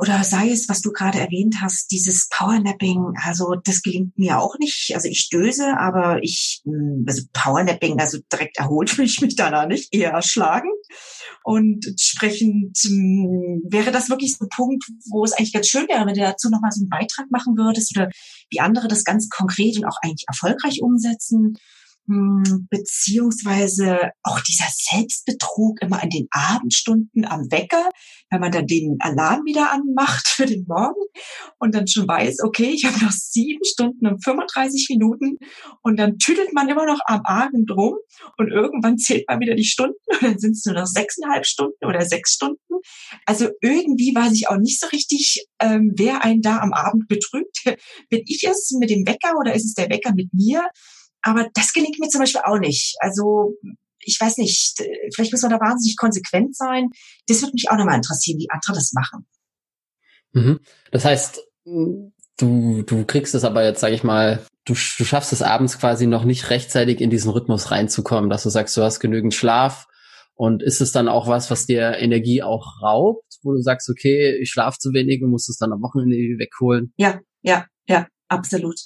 oder 0.00 0.24
sei 0.24 0.50
es, 0.50 0.68
was 0.68 0.80
du 0.80 0.90
gerade 0.90 1.20
erwähnt 1.20 1.56
hast, 1.60 1.92
dieses 1.92 2.28
Powernapping, 2.30 3.14
also 3.22 3.54
das 3.62 3.82
gelingt 3.82 4.18
mir 4.18 4.40
auch 4.40 4.58
nicht. 4.58 4.92
Also 4.94 5.08
ich 5.08 5.28
döse, 5.30 5.78
aber 5.78 6.18
ich, 6.22 6.62
hm, 6.64 7.04
also 7.06 7.22
Powernapping, 7.32 8.00
also 8.00 8.18
direkt 8.32 8.58
erholt 8.58 8.90
fühle 8.90 9.06
ich 9.06 9.20
mich 9.20 9.36
danach 9.36 9.68
nicht, 9.68 9.94
eher 9.94 10.10
erschlagen. 10.10 10.68
Und 11.44 11.86
entsprechend 11.86 12.76
hm, 12.76 13.62
wäre 13.68 13.92
das 13.92 14.10
wirklich 14.10 14.36
so 14.36 14.46
ein 14.46 14.48
Punkt, 14.48 14.84
wo 15.10 15.22
es 15.24 15.32
eigentlich 15.32 15.52
ganz 15.52 15.68
schön 15.68 15.86
wäre, 15.88 16.04
wenn 16.06 16.14
du 16.14 16.20
dazu 16.20 16.50
nochmal 16.50 16.72
so 16.72 16.80
einen 16.80 16.90
Beitrag 16.90 17.30
machen 17.30 17.56
würdest 17.56 17.96
oder 17.96 18.08
wie 18.50 18.60
andere 18.60 18.88
das 18.88 19.04
ganz 19.04 19.28
konkret 19.28 19.76
und 19.78 19.84
auch 19.84 19.98
eigentlich 20.02 20.24
erfolgreich 20.26 20.82
umsetzen. 20.82 21.56
Hm, 22.08 22.66
beziehungsweise 22.70 24.12
auch 24.22 24.40
dieser 24.40 24.68
Selbstbetrug 24.72 25.82
immer 25.82 26.02
in 26.02 26.08
den 26.08 26.26
Abendstunden 26.30 27.26
am 27.26 27.50
Wecker, 27.50 27.90
wenn 28.30 28.40
man 28.40 28.50
dann 28.50 28.66
den 28.66 28.96
Alarm 29.00 29.44
wieder 29.44 29.70
anmacht 29.70 30.26
für 30.28 30.46
den 30.46 30.64
Morgen 30.66 31.02
und 31.58 31.74
dann 31.74 31.86
schon 31.86 32.08
weiß, 32.08 32.38
okay, 32.44 32.70
ich 32.70 32.86
habe 32.86 33.04
noch 33.04 33.10
sieben 33.10 33.62
Stunden 33.62 34.06
und 34.06 34.24
35 34.24 34.86
Minuten 34.88 35.36
und 35.82 35.98
dann 35.98 36.16
tüdelt 36.16 36.54
man 36.54 36.70
immer 36.70 36.86
noch 36.86 37.00
am 37.04 37.20
Abend 37.24 37.70
rum 37.72 37.96
und 38.38 38.48
irgendwann 38.48 38.96
zählt 38.96 39.28
man 39.28 39.40
wieder 39.40 39.54
die 39.54 39.66
Stunden 39.66 39.98
und 40.10 40.22
dann 40.22 40.38
sind 40.38 40.52
es 40.52 40.64
nur 40.64 40.76
noch 40.76 40.86
sechseinhalb 40.86 41.44
Stunden 41.44 41.84
oder 41.84 42.00
sechs 42.06 42.32
Stunden. 42.32 42.56
Also 43.26 43.48
irgendwie 43.60 44.14
weiß 44.14 44.32
ich 44.32 44.48
auch 44.48 44.56
nicht 44.56 44.80
so 44.80 44.86
richtig, 44.86 45.44
ähm, 45.60 45.92
wer 45.94 46.24
einen 46.24 46.40
da 46.40 46.60
am 46.60 46.72
Abend 46.72 47.06
betrügt. 47.06 47.64
Bin 48.08 48.22
ich 48.24 48.44
es 48.48 48.74
mit 48.80 48.88
dem 48.88 49.06
Wecker 49.06 49.36
oder 49.38 49.54
ist 49.54 49.66
es 49.66 49.74
der 49.74 49.90
Wecker 49.90 50.14
mit 50.14 50.32
mir? 50.32 50.66
Aber 51.28 51.46
das 51.52 51.74
gelingt 51.74 51.98
mir 51.98 52.08
zum 52.08 52.22
Beispiel 52.22 52.40
auch 52.42 52.58
nicht. 52.58 52.96
Also 53.00 53.52
ich 54.00 54.18
weiß 54.18 54.38
nicht, 54.38 54.82
vielleicht 55.14 55.30
muss 55.30 55.42
man 55.42 55.50
da 55.50 55.60
wahnsinnig 55.60 55.98
konsequent 55.98 56.56
sein. 56.56 56.88
Das 57.26 57.42
würde 57.42 57.52
mich 57.52 57.70
auch 57.70 57.76
nochmal 57.76 57.96
interessieren, 57.96 58.38
wie 58.38 58.48
andere 58.48 58.72
das 58.72 58.94
machen. 58.94 59.26
Mhm. 60.32 60.60
Das 60.90 61.04
heißt, 61.04 61.42
du, 61.66 62.82
du 62.82 63.04
kriegst 63.04 63.34
es 63.34 63.44
aber 63.44 63.62
jetzt, 63.62 63.80
sage 63.80 63.94
ich 63.94 64.04
mal, 64.04 64.42
du, 64.64 64.72
du 64.72 65.04
schaffst 65.04 65.34
es 65.34 65.42
abends 65.42 65.78
quasi 65.78 66.06
noch 66.06 66.24
nicht 66.24 66.48
rechtzeitig 66.48 67.02
in 67.02 67.10
diesen 67.10 67.30
Rhythmus 67.30 67.70
reinzukommen, 67.70 68.30
dass 68.30 68.44
du 68.44 68.48
sagst, 68.48 68.74
du 68.78 68.82
hast 68.82 69.00
genügend 69.00 69.34
Schlaf. 69.34 69.86
Und 70.34 70.62
ist 70.62 70.80
es 70.80 70.92
dann 70.92 71.08
auch 71.08 71.26
was, 71.26 71.50
was 71.50 71.66
dir 71.66 71.98
Energie 71.98 72.42
auch 72.42 72.80
raubt, 72.80 73.34
wo 73.42 73.52
du 73.52 73.60
sagst, 73.60 73.90
okay, 73.90 74.34
ich 74.40 74.48
schlafe 74.48 74.78
zu 74.78 74.94
wenig 74.94 75.22
und 75.22 75.28
musst 75.28 75.50
es 75.50 75.58
dann 75.58 75.72
am 75.72 75.82
Wochenende 75.82 76.16
wegholen? 76.38 76.94
Ja, 76.96 77.20
ja, 77.42 77.66
ja, 77.86 78.06
absolut 78.28 78.78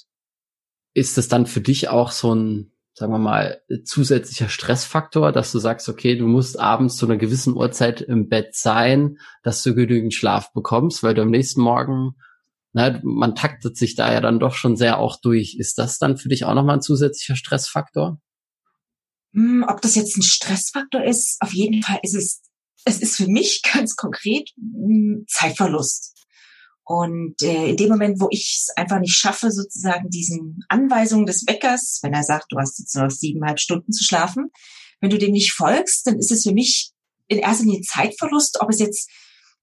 ist 0.93 1.17
das 1.17 1.27
dann 1.27 1.45
für 1.45 1.61
dich 1.61 1.89
auch 1.89 2.11
so 2.11 2.33
ein, 2.33 2.71
sagen 2.93 3.11
wir 3.11 3.19
mal, 3.19 3.61
zusätzlicher 3.85 4.49
Stressfaktor, 4.49 5.31
dass 5.31 5.51
du 5.51 5.59
sagst, 5.59 5.89
okay, 5.89 6.15
du 6.15 6.27
musst 6.27 6.59
abends 6.59 6.97
zu 6.97 7.05
einer 7.05 7.17
gewissen 7.17 7.55
Uhrzeit 7.55 8.01
im 8.01 8.29
Bett 8.29 8.55
sein, 8.55 9.17
dass 9.41 9.63
du 9.63 9.73
genügend 9.73 10.13
Schlaf 10.13 10.53
bekommst, 10.53 11.01
weil 11.01 11.15
du 11.15 11.23
am 11.23 11.31
nächsten 11.31 11.61
Morgen, 11.61 12.15
na, 12.71 12.99
man 13.03 13.35
taktet 13.35 13.77
sich 13.77 13.95
da 13.95 14.11
ja 14.11 14.21
dann 14.21 14.39
doch 14.39 14.53
schon 14.53 14.75
sehr 14.75 14.99
auch 14.99 15.19
durch. 15.19 15.55
Ist 15.57 15.77
das 15.77 15.97
dann 15.97 16.17
für 16.17 16.29
dich 16.29 16.45
auch 16.45 16.53
nochmal 16.53 16.77
ein 16.77 16.81
zusätzlicher 16.81 17.35
Stressfaktor? 17.35 18.19
Hm, 19.33 19.65
ob 19.67 19.81
das 19.81 19.95
jetzt 19.95 20.17
ein 20.17 20.23
Stressfaktor 20.23 21.03
ist, 21.03 21.37
auf 21.39 21.53
jeden 21.53 21.81
Fall 21.81 21.99
ist 22.03 22.15
es, 22.15 22.41
es 22.85 22.99
ist 22.99 23.15
für 23.15 23.27
mich 23.27 23.61
ganz 23.73 23.95
konkret 23.95 24.49
hm, 24.55 25.25
Zeitverlust. 25.27 26.12
Und 26.85 27.41
äh, 27.41 27.69
in 27.69 27.77
dem 27.77 27.89
Moment, 27.89 28.19
wo 28.19 28.27
ich 28.29 28.65
es 28.67 28.75
einfach 28.75 28.99
nicht 28.99 29.15
schaffe, 29.15 29.51
sozusagen 29.51 30.09
diesen 30.09 30.59
Anweisungen 30.67 31.25
des 31.25 31.47
Weckers, 31.47 31.99
wenn 32.03 32.13
er 32.13 32.23
sagt, 32.23 32.47
du 32.49 32.57
hast 32.57 32.79
jetzt 32.79 32.95
noch 32.95 33.09
siebeneinhalb 33.09 33.59
Stunden 33.59 33.93
zu 33.93 34.03
schlafen, 34.03 34.49
wenn 34.99 35.09
du 35.09 35.17
dem 35.17 35.31
nicht 35.31 35.53
folgst, 35.53 36.07
dann 36.07 36.17
ist 36.17 36.31
es 36.31 36.43
für 36.43 36.53
mich 36.53 36.91
in 37.27 37.39
erster 37.39 37.63
Linie 37.63 37.81
Zeitverlust, 37.81 38.59
ob 38.61 38.69
es 38.69 38.79
jetzt 38.79 39.09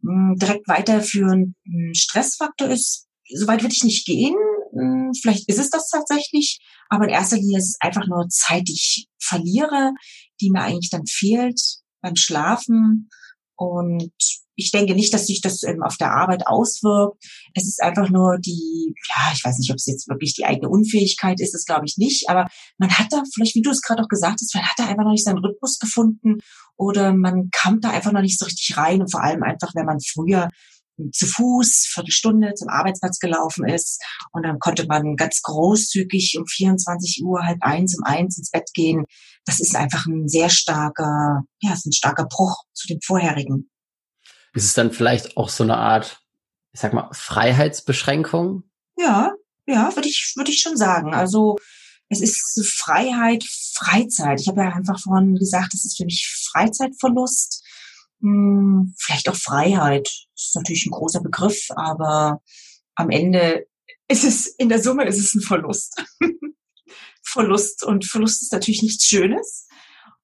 mh, 0.03 0.13
hm, 0.31 0.37
direkt 0.37 0.69
weiterführend 0.69 1.55
ein 1.67 1.95
Stressfaktor 1.95 2.69
ist. 2.69 3.07
Soweit 3.33 3.63
würde 3.63 3.75
ich 3.75 3.85
nicht 3.85 4.07
gehen. 4.07 4.35
Hm, 4.73 5.13
vielleicht 5.21 5.49
ist 5.49 5.59
es 5.59 5.71
das 5.71 5.89
tatsächlich, 5.89 6.59
aber 6.89 7.05
in 7.05 7.11
erster 7.11 7.37
Linie 7.37 7.59
ist 7.59 7.69
es 7.69 7.77
einfach 7.81 8.07
nur 8.07 8.29
Zeit, 8.29 8.67
die 8.69 8.73
ich 8.73 9.09
verliere, 9.19 9.93
die 10.41 10.51
mir 10.51 10.63
eigentlich 10.63 10.91
dann 10.91 11.07
fehlt 11.07 11.61
beim 12.01 12.17
Schlafen. 12.17 13.11
Und 13.61 14.11
ich 14.57 14.71
denke 14.71 14.95
nicht, 14.95 15.13
dass 15.13 15.27
sich 15.27 15.43
das 15.43 15.63
ähm, 15.65 15.83
auf 15.83 15.99
der 15.99 16.13
Arbeit 16.13 16.47
auswirkt. 16.47 17.23
Es 17.55 17.65
ist 17.65 17.83
einfach 17.83 18.09
nur 18.09 18.39
die, 18.39 18.95
ja, 19.07 19.33
ich 19.35 19.45
weiß 19.45 19.59
nicht, 19.59 19.71
ob 19.71 19.77
es 19.77 19.85
jetzt 19.85 20.09
wirklich 20.09 20.33
die 20.33 20.47
eigene 20.47 20.71
Unfähigkeit 20.71 21.41
ist, 21.41 21.53
das 21.53 21.67
glaube 21.67 21.85
ich 21.85 21.99
nicht, 21.99 22.31
aber 22.31 22.49
man 22.79 22.91
hat 22.91 23.09
da 23.11 23.23
vielleicht, 23.35 23.55
wie 23.55 23.61
du 23.61 23.71
es 23.71 23.83
gerade 23.83 24.03
auch 24.03 24.09
gesagt 24.09 24.39
hast, 24.41 24.55
man 24.55 24.65
hat 24.65 24.79
da 24.79 24.87
einfach 24.87 25.05
noch 25.05 25.13
nicht 25.13 25.25
seinen 25.25 25.45
Rhythmus 25.45 25.79
gefunden 25.79 26.39
oder 26.79 27.13
man 27.13 27.51
kam 27.53 27.83
da 27.83 27.91
einfach 27.91 28.13
noch 28.13 28.23
nicht 28.23 28.39
so 28.39 28.47
richtig 28.47 28.79
rein 28.79 29.03
und 29.03 29.11
vor 29.11 29.23
allem 29.23 29.43
einfach, 29.43 29.75
wenn 29.75 29.85
man 29.85 30.01
früher 30.01 30.49
zu 31.13 31.27
Fuß 31.27 31.89
Viertelstunde 31.93 32.55
zum 32.55 32.69
Arbeitsplatz 32.69 33.19
gelaufen 33.19 33.69
ist 33.69 34.03
und 34.33 34.45
dann 34.45 34.59
konnte 34.59 34.87
man 34.87 35.17
ganz 35.17 35.43
großzügig 35.43 36.37
um 36.39 36.47
24 36.47 37.23
Uhr 37.25 37.45
halb 37.45 37.63
eins 37.63 37.97
um 37.99 38.05
eins 38.05 38.39
ins 38.39 38.51
Bett 38.51 38.71
gehen. 38.75 39.05
Das 39.45 39.61
ist 39.61 39.75
einfach 39.75 40.07
ein 40.07 40.29
sehr 40.29 40.51
starker, 40.51 41.43
ja, 41.61 41.73
ist 41.73 41.87
ein 41.87 41.93
starker 41.93 42.27
Bruch 42.27 42.65
zu 42.75 42.87
dem 42.89 43.01
vorherigen. 43.01 43.71
Ist 44.55 44.65
es 44.65 44.75
dann 44.75 44.93
vielleicht 44.93 45.37
auch 45.37 45.49
so 45.49 45.65
eine 45.65 45.77
Art, 45.77 46.21
ich 46.73 46.81
sag 46.81 46.93
mal, 46.93 47.09
Freiheitsbeschränkung? 47.13 48.65
Ja, 48.99 49.33
ja, 49.67 49.95
würde 49.95 50.09
ich, 50.09 50.33
würde 50.37 50.51
ich 50.51 50.61
schon 50.61 50.77
sagen. 50.77 51.15
Also 51.15 51.57
es 52.09 52.21
ist 52.21 52.61
Freiheit, 52.77 53.45
Freizeit. 53.75 54.41
Ich 54.41 54.49
habe 54.49 54.63
ja 54.63 54.71
einfach 54.71 54.99
vorhin 54.99 55.37
gesagt, 55.37 55.75
es 55.75 55.85
ist 55.85 55.97
für 55.97 56.05
mich 56.05 56.29
Freizeitverlust. 56.51 57.65
Hm, 58.21 58.95
vielleicht 58.99 59.29
auch 59.29 59.37
Freiheit. 59.37 60.07
Das 60.35 60.47
ist 60.47 60.57
natürlich 60.57 60.87
ein 60.87 60.93
großer 60.93 61.21
Begriff, 61.21 61.67
aber 61.71 62.43
am 62.95 63.11
Ende 63.11 63.67
ist 64.09 64.25
es, 64.25 64.47
in 64.47 64.69
der 64.69 64.83
Summe 64.83 65.07
ist 65.07 65.19
es 65.19 65.35
ein 65.35 65.41
Verlust. 65.41 66.03
Verlust. 67.23 67.85
Und 67.85 68.05
Verlust 68.05 68.43
ist 68.43 68.53
natürlich 68.53 68.83
nichts 68.83 69.07
Schönes. 69.07 69.67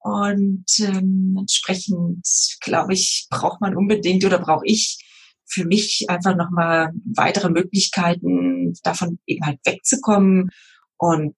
Und 0.00 0.66
ähm, 0.80 1.36
entsprechend, 1.38 2.26
glaube 2.60 2.94
ich, 2.94 3.26
braucht 3.30 3.60
man 3.60 3.76
unbedingt 3.76 4.24
oder 4.24 4.38
brauche 4.38 4.64
ich 4.64 5.02
für 5.46 5.64
mich 5.64 6.06
einfach 6.08 6.36
nochmal 6.36 6.92
weitere 7.04 7.48
Möglichkeiten, 7.48 8.74
davon 8.82 9.18
eben 9.26 9.44
halt 9.46 9.60
wegzukommen. 9.64 10.50
Und 10.96 11.34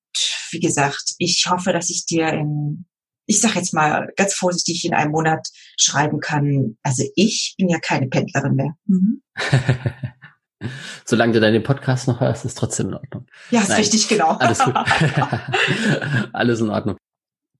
wie 0.50 0.60
gesagt, 0.60 1.14
ich 1.18 1.46
hoffe, 1.48 1.72
dass 1.72 1.90
ich 1.90 2.06
dir 2.06 2.28
in, 2.28 2.86
ich 3.28 3.42
sage 3.42 3.56
jetzt 3.56 3.74
mal 3.74 4.08
ganz 4.16 4.32
vorsichtig, 4.32 4.86
in 4.86 4.94
einem 4.94 5.12
Monat 5.12 5.46
schreiben 5.78 6.18
kann. 6.18 6.78
Also 6.82 7.04
ich 7.14 7.54
bin 7.58 7.68
ja 7.68 7.78
keine 7.78 8.08
Pendlerin 8.08 8.54
mehr. 8.54 8.72
Mhm. 8.86 9.22
Solange 11.04 11.34
du 11.34 11.40
deinen 11.40 11.62
Podcast 11.62 12.08
noch 12.08 12.20
hörst, 12.20 12.46
ist 12.46 12.56
trotzdem 12.56 12.88
in 12.88 12.94
Ordnung. 12.94 13.26
Ja, 13.50 13.60
ist 13.60 13.68
Nein, 13.68 13.78
richtig, 13.78 14.08
genau. 14.08 14.30
Alles 14.30 14.58
gut. 14.60 14.74
alles 16.32 16.60
in 16.60 16.70
Ordnung. 16.70 16.96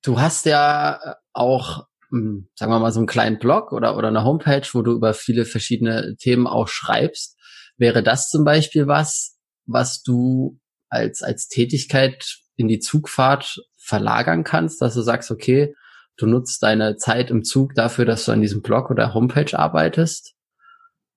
Du 0.02 0.18
hast 0.18 0.46
ja 0.46 1.16
auch, 1.34 1.86
hm, 2.08 2.48
sagen 2.54 2.72
wir 2.72 2.78
mal, 2.78 2.90
so 2.90 3.00
einen 3.00 3.06
kleinen 3.06 3.38
Blog 3.38 3.72
oder, 3.72 3.94
oder 3.98 4.08
eine 4.08 4.24
Homepage, 4.24 4.66
wo 4.72 4.80
du 4.80 4.92
über 4.92 5.12
viele 5.12 5.44
verschiedene 5.44 6.16
Themen 6.18 6.46
auch 6.46 6.68
schreibst. 6.68 7.36
Wäre 7.76 8.02
das 8.02 8.30
zum 8.30 8.42
Beispiel 8.42 8.86
was, 8.86 9.36
was 9.66 10.02
du 10.02 10.58
als, 10.88 11.22
als 11.22 11.48
Tätigkeit 11.48 12.38
in 12.56 12.68
die 12.68 12.78
Zugfahrt 12.78 13.58
verlagern 13.88 14.44
kannst, 14.44 14.80
dass 14.82 14.94
du 14.94 15.02
sagst, 15.02 15.30
okay, 15.30 15.74
du 16.16 16.26
nutzt 16.26 16.62
deine 16.62 16.96
Zeit 16.96 17.30
im 17.30 17.42
Zug 17.42 17.74
dafür, 17.74 18.04
dass 18.04 18.24
du 18.24 18.32
an 18.32 18.42
diesem 18.42 18.62
Blog 18.62 18.90
oder 18.90 19.14
Homepage 19.14 19.58
arbeitest? 19.58 20.34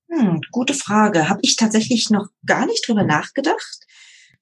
Hm, 0.09 0.41
gute 0.51 0.73
Frage. 0.73 1.29
Habe 1.29 1.41
ich 1.43 1.55
tatsächlich 1.55 2.09
noch 2.09 2.27
gar 2.45 2.65
nicht 2.65 2.87
drüber 2.87 3.03
nachgedacht. 3.03 3.85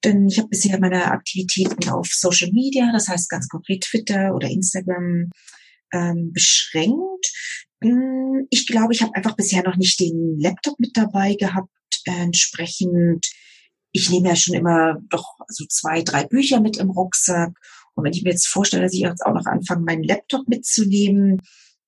Denn 0.04 0.28
ich 0.28 0.38
habe 0.38 0.50
bisher 0.50 0.80
meine 0.80 1.12
Aktivitäten 1.12 1.89
auf 1.89 2.08
Social 2.08 2.52
Media, 2.54 2.89
das 2.94 3.08
heißt 3.10 3.30
ganz 3.30 3.50
konkret 3.50 3.82
Twitter 3.82 4.34
oder 4.34 4.48
Instagram, 4.48 5.30
ähm, 5.92 6.32
beschränkt. 6.34 7.26
Hm, 7.84 8.48
ich 8.50 8.68
glaube, 8.68 8.94
ich 8.94 9.02
habe 9.02 9.15
einfach 9.15 9.36
bisher 9.36 9.63
noch 9.63 9.76
nicht 9.76 10.00
den 10.00 10.38
Laptop 10.39 10.80
mit 10.80 10.92
dabei 10.96 11.36
gehabt. 11.36 11.70
Entsprechend, 12.06 13.28
ich 13.92 14.10
nehme 14.10 14.30
ja 14.30 14.36
schon 14.36 14.56
immer 14.56 14.98
doch 15.10 15.26
so 15.48 15.65
zwei, 15.65 16.02
drei 16.02 16.26
Bücher 16.26 16.62
mit 16.62 16.78
im 16.78 16.92
Rucksack. 16.92 17.52
Und 18.00 18.06
wenn 18.06 18.14
ich 18.14 18.24
mir 18.24 18.32
jetzt 18.32 18.48
vorstelle, 18.48 18.84
dass 18.84 18.94
ich 18.94 19.02
jetzt 19.02 19.26
auch 19.26 19.34
noch 19.34 19.46
anfange, 19.46 19.84
meinen 19.84 20.04
Laptop 20.04 20.48
mitzunehmen, 20.48 21.42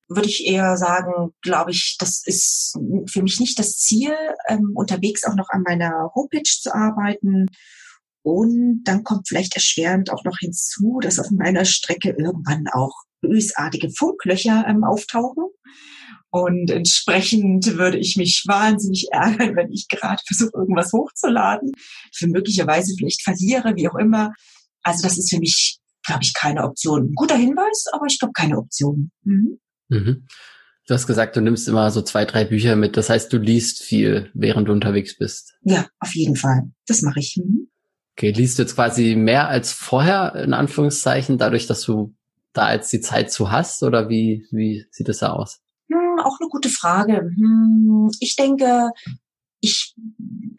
würde 0.10 0.28
ich 0.28 0.46
eher 0.46 0.78
sagen, 0.78 1.32
glaube 1.42 1.72
ich, 1.72 1.96
das 2.00 2.22
ist 2.26 2.78
für 3.10 3.24
mich 3.24 3.40
nicht 3.40 3.58
das 3.58 3.78
Ziel, 3.78 4.14
ähm, 4.48 4.74
unterwegs 4.76 5.24
auch 5.24 5.36
noch 5.36 5.50
an 5.50 5.64
meiner 5.64 6.12
Homepage 6.14 6.44
zu 6.44 6.74
arbeiten. 6.74 7.48
Und 8.24 8.84
dann 8.84 9.04
kommt 9.04 9.28
vielleicht 9.28 9.56
erschwerend 9.56 10.12
auch 10.12 10.24
noch 10.26 10.38
hinzu, 10.40 11.00
dass 11.02 11.20
auf 11.20 11.32
meiner 11.32 11.66
Strecke 11.66 12.10
irgendwann 12.18 12.68
auch 12.72 12.94
bösartige 13.22 13.90
Funklöcher 13.90 14.66
ähm, 14.68 14.84
auftauchen. 14.84 15.46
Und 16.30 16.72
entsprechend 16.72 17.78
würde 17.78 17.98
ich 17.98 18.16
mich 18.16 18.44
wahnsinnig 18.48 19.08
ärgern, 19.12 19.56
wenn 19.56 19.72
ich 19.72 19.88
gerade 19.90 20.22
versuche, 20.26 20.52
irgendwas 20.56 20.94
hochzuladen, 20.94 21.72
für 22.14 22.28
möglicherweise 22.28 22.94
vielleicht 22.98 23.22
verliere, 23.22 23.76
wie 23.76 23.90
auch 23.90 23.96
immer. 23.96 24.34
Also 24.82 25.04
das 25.04 25.18
ist 25.18 25.30
für 25.30 25.40
mich, 25.40 25.78
glaube 26.12 26.24
ich, 26.24 26.34
keine 26.34 26.64
Option. 26.64 27.10
Ein 27.10 27.16
guter 27.16 27.36
Hinweis, 27.36 27.86
aber 27.94 28.06
ich 28.06 28.20
glaube 28.20 28.34
keine 28.34 28.58
Option. 28.58 29.12
Mhm. 29.24 29.60
Mhm. 29.90 30.28
Du 30.88 30.94
hast 30.94 31.08
gesagt, 31.08 31.36
du 31.36 31.42
nimmst 31.42 31.68
immer 31.68 31.90
so 31.92 32.02
zwei, 32.02 32.26
drei 32.26 32.44
Bücher 32.44 32.76
mit. 32.76 32.98
Das 32.98 33.10
heißt, 33.10 33.32
du 33.32 33.38
liest 33.38 33.82
viel, 33.82 34.30
während 34.34 34.68
du 34.68 34.74
unterwegs 34.74 35.18
bist. 35.18 35.54
Ja, 35.64 35.88
auf 36.00 36.14
jeden 36.16 36.36
Fall. 36.36 36.64
Das 36.88 37.02
mache 37.02 37.20
ich. 37.20 37.38
Mhm. 37.38 37.70
Okay, 38.18 38.32
liest 38.32 38.58
du 38.58 38.64
jetzt 38.64 38.76
quasi 38.76 39.16
mehr 39.16 39.48
als 39.48 39.72
vorher, 39.72 40.36
in 40.36 40.54
Anführungszeichen, 40.54 41.38
dadurch, 41.38 41.66
dass 41.66 41.82
du 41.84 42.14
da 42.52 42.74
jetzt 42.74 42.92
die 42.92 43.00
Zeit 43.00 43.32
zu 43.32 43.52
hast? 43.52 43.84
Oder 43.84 44.10
wie, 44.10 44.46
wie 44.52 44.86
sieht 44.92 45.08
es 45.08 45.20
da 45.20 45.32
aus? 45.32 45.62
Hm, 45.90 46.20
auch 46.24 46.38
eine 46.40 46.50
gute 46.50 46.70
Frage. 46.70 47.32
Hm, 47.36 48.12
ich 48.20 48.36
denke, 48.36 48.90
ich 49.62 49.96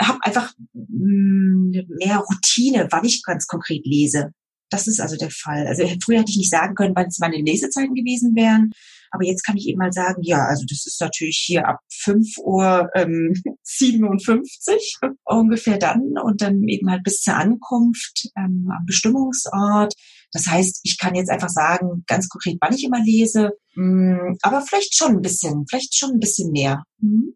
habe 0.00 0.18
einfach 0.22 0.54
hm, 0.72 1.72
mehr 1.88 2.18
Routine, 2.18 2.88
wann 2.90 3.04
ich 3.04 3.22
ganz 3.22 3.46
konkret 3.46 3.84
lese. 3.84 4.32
Das 4.72 4.86
ist 4.86 5.00
also 5.00 5.16
der 5.16 5.30
Fall. 5.30 5.66
Also 5.66 5.86
früher 6.02 6.20
hätte 6.20 6.30
ich 6.30 6.38
nicht 6.38 6.50
sagen 6.50 6.74
können, 6.74 6.96
wann 6.96 7.08
es 7.08 7.18
meine 7.18 7.36
Lesezeiten 7.36 7.94
gewesen 7.94 8.34
wären. 8.34 8.70
Aber 9.10 9.24
jetzt 9.24 9.44
kann 9.44 9.58
ich 9.58 9.68
eben 9.68 9.78
mal 9.78 9.92
sagen, 9.92 10.22
ja, 10.22 10.46
also 10.46 10.64
das 10.66 10.86
ist 10.86 10.98
natürlich 10.98 11.42
hier 11.46 11.68
ab 11.68 11.80
5 11.90 12.38
Uhr 12.38 12.88
ähm, 12.94 13.34
57 13.62 14.96
ungefähr 15.24 15.76
dann 15.76 16.14
und 16.22 16.40
dann 16.40 16.66
eben 16.66 16.90
halt 16.90 17.04
bis 17.04 17.20
zur 17.20 17.36
Ankunft 17.36 18.30
ähm, 18.34 18.70
am 18.74 18.86
Bestimmungsort. 18.86 19.92
Das 20.32 20.46
heißt, 20.46 20.80
ich 20.84 20.96
kann 20.98 21.14
jetzt 21.14 21.30
einfach 21.30 21.50
sagen, 21.50 22.04
ganz 22.06 22.30
konkret, 22.30 22.56
wann 22.62 22.74
ich 22.74 22.84
immer 22.84 23.04
lese, 23.04 23.50
mh, 23.74 24.18
hm, 24.18 24.38
aber 24.40 24.62
vielleicht 24.62 24.96
schon 24.96 25.16
ein 25.16 25.20
bisschen, 25.20 25.66
vielleicht 25.68 25.94
schon 25.94 26.12
ein 26.12 26.20
bisschen 26.20 26.50
mehr. 26.50 26.82
Mhm. 26.98 27.34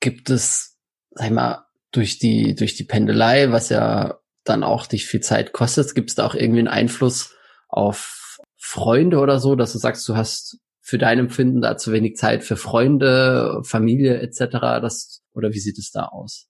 Gibt 0.00 0.30
es, 0.30 0.76
sag 1.12 1.26
ich 1.26 1.32
mal, 1.32 1.64
durch 1.92 2.18
die, 2.18 2.56
durch 2.56 2.74
die 2.74 2.84
Pendelei, 2.84 3.52
was 3.52 3.68
ja 3.68 4.19
dann 4.44 4.62
auch 4.62 4.86
dich 4.86 5.06
viel 5.06 5.20
Zeit 5.20 5.52
kostet, 5.52 5.94
gibt 5.94 6.10
es 6.10 6.16
da 6.16 6.26
auch 6.26 6.34
irgendwie 6.34 6.60
einen 6.60 6.68
Einfluss 6.68 7.34
auf 7.68 8.38
Freunde 8.56 9.18
oder 9.18 9.38
so, 9.40 9.56
dass 9.56 9.72
du 9.72 9.78
sagst, 9.78 10.08
du 10.08 10.16
hast 10.16 10.58
für 10.80 10.98
dein 10.98 11.18
Empfinden 11.18 11.60
da 11.60 11.76
zu 11.76 11.92
wenig 11.92 12.16
Zeit 12.16 12.42
für 12.42 12.56
Freunde, 12.56 13.62
Familie 13.64 14.20
etc. 14.20 14.80
Das, 14.80 15.22
oder 15.32 15.52
wie 15.52 15.60
sieht 15.60 15.78
es 15.78 15.90
da 15.90 16.06
aus? 16.06 16.48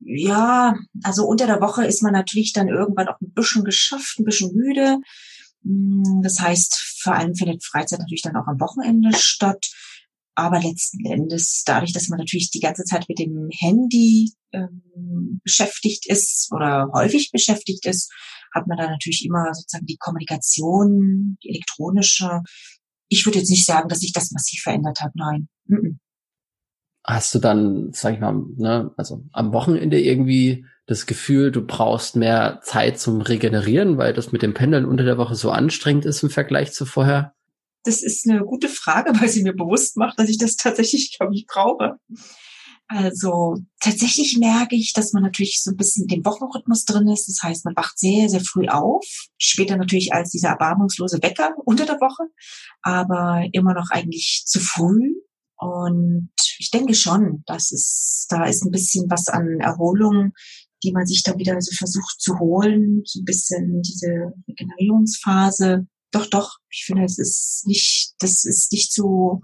Ja, 0.00 0.74
also 1.02 1.24
unter 1.24 1.46
der 1.46 1.60
Woche 1.60 1.84
ist 1.84 2.02
man 2.02 2.12
natürlich 2.12 2.52
dann 2.52 2.68
irgendwann 2.68 3.08
auch 3.08 3.20
ein 3.20 3.32
bisschen 3.32 3.64
geschafft, 3.64 4.18
ein 4.18 4.24
bisschen 4.24 4.54
müde. 4.54 4.98
Hm, 5.64 6.20
das 6.22 6.40
heißt, 6.40 6.98
vor 7.02 7.14
allem 7.14 7.34
findet 7.34 7.64
Freizeit 7.64 7.98
natürlich 7.98 8.22
dann 8.22 8.36
auch 8.36 8.46
am 8.46 8.60
Wochenende 8.60 9.16
statt. 9.16 9.66
Aber 10.38 10.60
letzten 10.60 11.04
Endes, 11.04 11.64
dadurch, 11.66 11.92
dass 11.92 12.08
man 12.08 12.18
natürlich 12.18 12.50
die 12.50 12.60
ganze 12.60 12.84
Zeit 12.84 13.08
mit 13.08 13.18
dem 13.18 13.48
Handy 13.58 14.32
ähm, 14.52 15.40
beschäftigt 15.42 16.06
ist 16.06 16.52
oder 16.52 16.90
häufig 16.94 17.30
beschäftigt 17.32 17.84
ist, 17.86 18.12
hat 18.54 18.68
man 18.68 18.78
da 18.78 18.88
natürlich 18.88 19.24
immer 19.26 19.52
sozusagen 19.52 19.86
die 19.86 19.96
Kommunikation, 19.98 21.38
die 21.42 21.48
elektronische 21.48 22.42
ich 23.08 23.24
würde 23.26 23.38
jetzt 23.38 23.50
nicht 23.50 23.66
sagen, 23.66 23.88
dass 23.88 24.00
sich 24.00 24.12
das 24.12 24.30
massiv 24.30 24.62
verändert 24.62 25.00
hat. 25.00 25.12
Nein. 25.14 25.48
Hast 27.04 27.34
du 27.34 27.38
dann, 27.38 27.92
sag 27.92 28.14
ich 28.14 28.20
mal, 28.20 28.34
ne, 28.56 28.92
also 28.96 29.24
am 29.32 29.52
Wochenende 29.52 29.98
irgendwie 30.00 30.66
das 30.86 31.06
Gefühl, 31.06 31.50
du 31.50 31.66
brauchst 31.66 32.16
mehr 32.16 32.60
Zeit 32.62 32.98
zum 32.98 33.20
Regenerieren, 33.20 33.98
weil 33.98 34.12
das 34.12 34.32
mit 34.32 34.42
dem 34.42 34.54
Pendeln 34.54 34.84
unter 34.84 35.04
der 35.04 35.18
Woche 35.18 35.34
so 35.34 35.50
anstrengend 35.50 36.04
ist 36.04 36.22
im 36.22 36.30
Vergleich 36.30 36.72
zu 36.72 36.84
vorher? 36.84 37.34
Das 37.88 38.02
ist 38.02 38.28
eine 38.28 38.44
gute 38.44 38.68
Frage, 38.68 39.12
weil 39.20 39.30
sie 39.30 39.42
mir 39.42 39.54
bewusst 39.54 39.96
macht, 39.96 40.18
dass 40.18 40.28
ich 40.28 40.36
das 40.36 40.56
tatsächlich, 40.56 41.16
glaube 41.16 41.34
ich, 41.34 41.46
brauche. 41.46 41.96
Also 42.86 43.56
tatsächlich 43.80 44.38
merke 44.38 44.76
ich, 44.76 44.92
dass 44.92 45.12
man 45.12 45.22
natürlich 45.22 45.62
so 45.62 45.70
ein 45.70 45.76
bisschen 45.76 46.06
den 46.06 46.24
Wochenrhythmus 46.24 46.84
drin 46.84 47.08
ist. 47.08 47.28
Das 47.28 47.42
heißt, 47.42 47.64
man 47.64 47.76
wacht 47.76 47.98
sehr, 47.98 48.28
sehr 48.28 48.40
früh 48.40 48.66
auf. 48.68 49.04
Später 49.38 49.76
natürlich 49.76 50.12
als 50.12 50.30
dieser 50.30 50.50
erbarmungslose 50.50 51.22
Wecker 51.22 51.54
unter 51.64 51.86
der 51.86 51.96
Woche, 51.96 52.24
aber 52.82 53.46
immer 53.52 53.72
noch 53.74 53.90
eigentlich 53.90 54.44
zu 54.46 54.60
früh. 54.60 55.14
Und 55.56 56.30
ich 56.58 56.70
denke 56.70 56.94
schon, 56.94 57.42
dass 57.46 57.72
es, 57.72 58.26
da 58.28 58.44
ist 58.44 58.64
ein 58.64 58.70
bisschen 58.70 59.10
was 59.10 59.28
an 59.28 59.60
Erholung, 59.60 60.32
die 60.82 60.92
man 60.92 61.06
sich 61.06 61.22
dann 61.22 61.38
wieder 61.38 61.60
so 61.60 61.74
versucht 61.74 62.20
zu 62.20 62.38
holen. 62.38 63.02
So 63.04 63.20
ein 63.20 63.24
bisschen 63.24 63.82
diese 63.82 64.32
Regenerierungsphase. 64.46 65.86
Doch, 66.10 66.26
doch. 66.26 66.58
Ich 66.70 66.84
finde, 66.84 67.04
es 67.04 67.18
ist 67.18 67.64
nicht, 67.66 68.14
das 68.18 68.44
ist 68.44 68.72
nicht 68.72 68.92
so, 68.92 69.42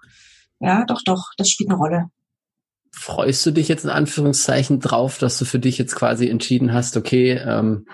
ja, 0.61 0.85
doch, 0.87 1.03
doch, 1.05 1.31
das 1.37 1.51
spielt 1.51 1.71
eine 1.71 1.79
Rolle 1.79 2.11
freust 2.97 3.45
du 3.45 3.51
dich 3.51 3.69
jetzt 3.69 3.85
in 3.85 3.91
Anführungszeichen 3.91 4.81
drauf, 4.81 5.19
dass 5.19 5.37
du 5.39 5.45
für 5.45 5.59
dich 5.59 5.79
jetzt 5.79 5.97
quasi 5.97 6.29
entschieden 6.29 6.73
hast, 6.73 6.97
okay, 6.97 7.33
ähm, 7.33 7.87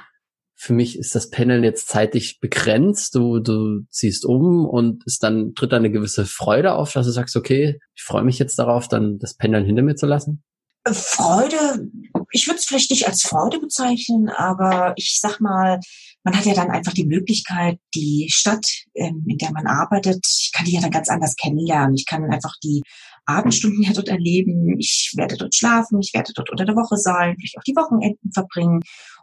für 0.55 0.75
mich 0.75 0.99
ist 0.99 1.15
das 1.15 1.31
Panel 1.31 1.65
jetzt 1.65 1.89
zeitlich 1.89 2.39
begrenzt, 2.39 3.15
du, 3.15 3.39
du 3.39 3.81
ziehst 3.89 4.27
um 4.27 4.67
und 4.67 5.03
ist 5.07 5.23
dann 5.23 5.55
tritt 5.55 5.73
da 5.73 5.79
eine 5.79 5.91
gewisse 5.91 6.27
Freude 6.27 6.75
auf, 6.75 6.93
dass 6.93 7.07
du 7.07 7.13
sagst, 7.13 7.35
okay, 7.35 7.81
ich 7.95 8.03
freue 8.03 8.25
mich 8.25 8.39
jetzt 8.39 8.59
darauf, 8.59 8.87
dann 8.87 9.19
das 9.19 9.35
Pendeln 9.35 9.65
hinter 9.65 9.81
mir 9.81 9.97
zu 9.97 10.05
lassen? 10.05 10.43
Freude, 10.87 11.89
ich 12.31 12.47
würde 12.47 12.59
es 12.59 12.67
vielleicht 12.67 12.91
nicht 12.91 13.07
als 13.07 13.23
Freude 13.23 13.59
bezeichnen, 13.59 14.29
aber 14.29 14.93
ich 14.97 15.19
sag 15.19 15.41
mal, 15.41 15.81
man 16.23 16.37
hat 16.37 16.45
ja 16.45 16.55
dann 16.55 16.71
einfach 16.71 16.93
die 16.93 17.07
Möglichkeit, 17.07 17.79
die 17.95 18.29
Stadt, 18.31 18.67
ähm, 18.95 19.25
in 19.27 19.39
der 19.39 19.53
man 19.53 19.67
arbeitet, 19.67 20.25
ich 20.27 20.51
kann 20.53 20.67
die 20.67 20.73
ja 20.73 20.81
dann 20.81 20.91
ganz 20.91 21.09
anders 21.09 21.35
kennenlernen. 21.37 21.95
Ich 21.95 22.05
kann 22.07 22.25
einfach 22.31 22.55
die 22.63 22.83
Abendstunden 23.25 23.83
ja 23.83 23.93
dort 23.93 24.09
erleben. 24.09 24.79
Ich 24.79 25.13
werde 25.17 25.37
dort 25.37 25.55
schlafen, 25.55 26.01
ich 26.01 26.13
werde 26.13 26.33
dort 26.35 26.51
unter 26.51 26.65
der 26.65 26.77
Woche 26.77 26.97
sein, 26.97 27.37
vielleicht 27.39 27.59
auch 27.59 27.63
die 27.63 27.77
Wochenenden 27.77 28.33
verbringen. 28.33 28.81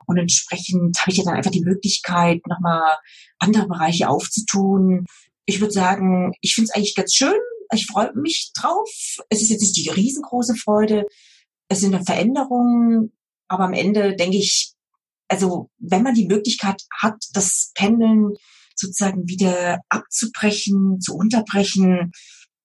Und 0.08 0.18
entsprechend 0.18 0.98
habe 1.00 1.12
ich 1.12 1.18
ja 1.18 1.24
dann 1.26 1.36
einfach 1.36 1.52
die 1.52 1.64
Möglichkeit, 1.64 2.42
nochmal 2.48 2.96
andere 3.40 3.68
Bereiche 3.68 4.10
aufzutun. 4.10 5.06
Ich 5.46 5.60
würde 5.60 5.74
sagen, 5.74 6.32
ich 6.42 6.56
finde 6.56 6.70
es 6.70 6.76
eigentlich 6.76 6.96
ganz 6.96 7.14
schön. 7.14 7.40
Ich 7.74 7.86
freue 7.86 8.14
mich 8.16 8.52
drauf. 8.56 8.90
Es 9.30 9.42
ist 9.42 9.50
jetzt 9.50 9.62
nicht 9.62 9.76
die 9.76 9.90
riesengroße 9.90 10.56
Freude. 10.56 11.06
Es 11.68 11.82
sind 11.82 11.96
Veränderungen. 12.06 13.12
Aber 13.50 13.66
am 13.66 13.74
Ende 13.74 14.16
denke 14.16 14.38
ich, 14.38 14.74
also 15.28 15.70
wenn 15.78 16.04
man 16.04 16.14
die 16.14 16.28
Möglichkeit 16.28 16.84
hat, 17.00 17.16
das 17.34 17.72
Pendeln 17.76 18.34
sozusagen 18.76 19.28
wieder 19.28 19.80
abzubrechen, 19.90 21.00
zu 21.00 21.16
unterbrechen, 21.16 22.12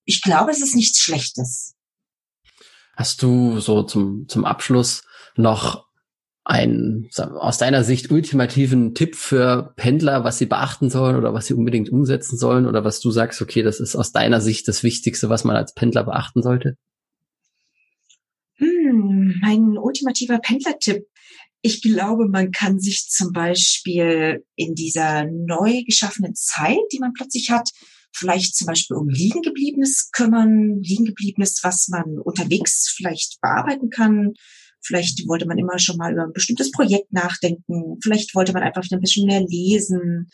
ich 0.05 0.21
glaube, 0.21 0.51
es 0.51 0.61
ist 0.61 0.75
nichts 0.75 0.99
Schlechtes. 0.99 1.75
Hast 2.95 3.23
du 3.23 3.59
so 3.59 3.83
zum, 3.83 4.27
zum 4.27 4.45
Abschluss 4.45 5.03
noch 5.35 5.87
einen 6.45 7.09
aus 7.17 7.57
deiner 7.57 7.83
Sicht 7.83 8.11
ultimativen 8.11 8.93
Tipp 8.93 9.15
für 9.15 9.73
Pendler, 9.77 10.25
was 10.25 10.37
sie 10.37 10.45
beachten 10.45 10.89
sollen 10.89 11.15
oder 11.15 11.33
was 11.33 11.47
sie 11.47 11.53
unbedingt 11.53 11.89
umsetzen 11.89 12.37
sollen 12.37 12.67
oder 12.67 12.83
was 12.83 12.99
du 12.99 13.11
sagst, 13.11 13.41
okay, 13.41 13.63
das 13.63 13.79
ist 13.79 13.95
aus 13.95 14.11
deiner 14.11 14.41
Sicht 14.41 14.67
das 14.67 14.83
Wichtigste, 14.83 15.29
was 15.29 15.45
man 15.45 15.55
als 15.55 15.73
Pendler 15.73 16.03
beachten 16.03 16.43
sollte? 16.43 16.77
Hm, 18.55 19.35
mein 19.41 19.77
ultimativer 19.77 20.37
Pendlertipp. 20.39 21.05
Ich 21.65 21.81
glaube, 21.81 22.27
man 22.27 22.51
kann 22.51 22.79
sich 22.79 23.07
zum 23.07 23.31
Beispiel 23.31 24.43
in 24.57 24.75
dieser 24.75 25.25
neu 25.25 25.83
geschaffenen 25.85 26.35
Zeit, 26.35 26.77
die 26.91 26.99
man 26.99 27.13
plötzlich 27.13 27.51
hat, 27.51 27.69
vielleicht 28.13 28.55
zum 28.55 28.67
Beispiel 28.67 28.97
um 28.97 29.07
Liegengebliebenes 29.07 30.11
kümmern, 30.11 30.81
Liegengebliebenes, 30.81 31.61
was 31.63 31.87
man 31.87 32.19
unterwegs 32.19 32.93
vielleicht 32.93 33.39
bearbeiten 33.41 33.89
kann. 33.89 34.33
Vielleicht 34.81 35.25
wollte 35.29 35.47
man 35.47 35.57
immer 35.57 35.79
schon 35.79 35.95
mal 35.95 36.11
über 36.11 36.23
ein 36.23 36.33
bestimmtes 36.33 36.69
Projekt 36.71 37.13
nachdenken. 37.13 37.97
Vielleicht 38.03 38.35
wollte 38.35 38.51
man 38.51 38.63
einfach 38.63 38.83
ein 38.91 38.99
bisschen 38.99 39.25
mehr 39.25 39.41
lesen. 39.41 40.29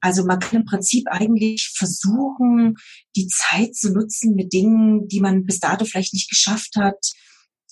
Also 0.00 0.24
man 0.24 0.40
kann 0.40 0.62
im 0.62 0.64
Prinzip 0.64 1.04
eigentlich 1.08 1.72
versuchen, 1.76 2.74
die 3.14 3.28
Zeit 3.28 3.76
zu 3.76 3.92
nutzen 3.92 4.34
mit 4.34 4.52
Dingen, 4.52 5.06
die 5.06 5.20
man 5.20 5.44
bis 5.44 5.60
dato 5.60 5.84
vielleicht 5.84 6.12
nicht 6.12 6.28
geschafft 6.28 6.74
hat. 6.76 6.98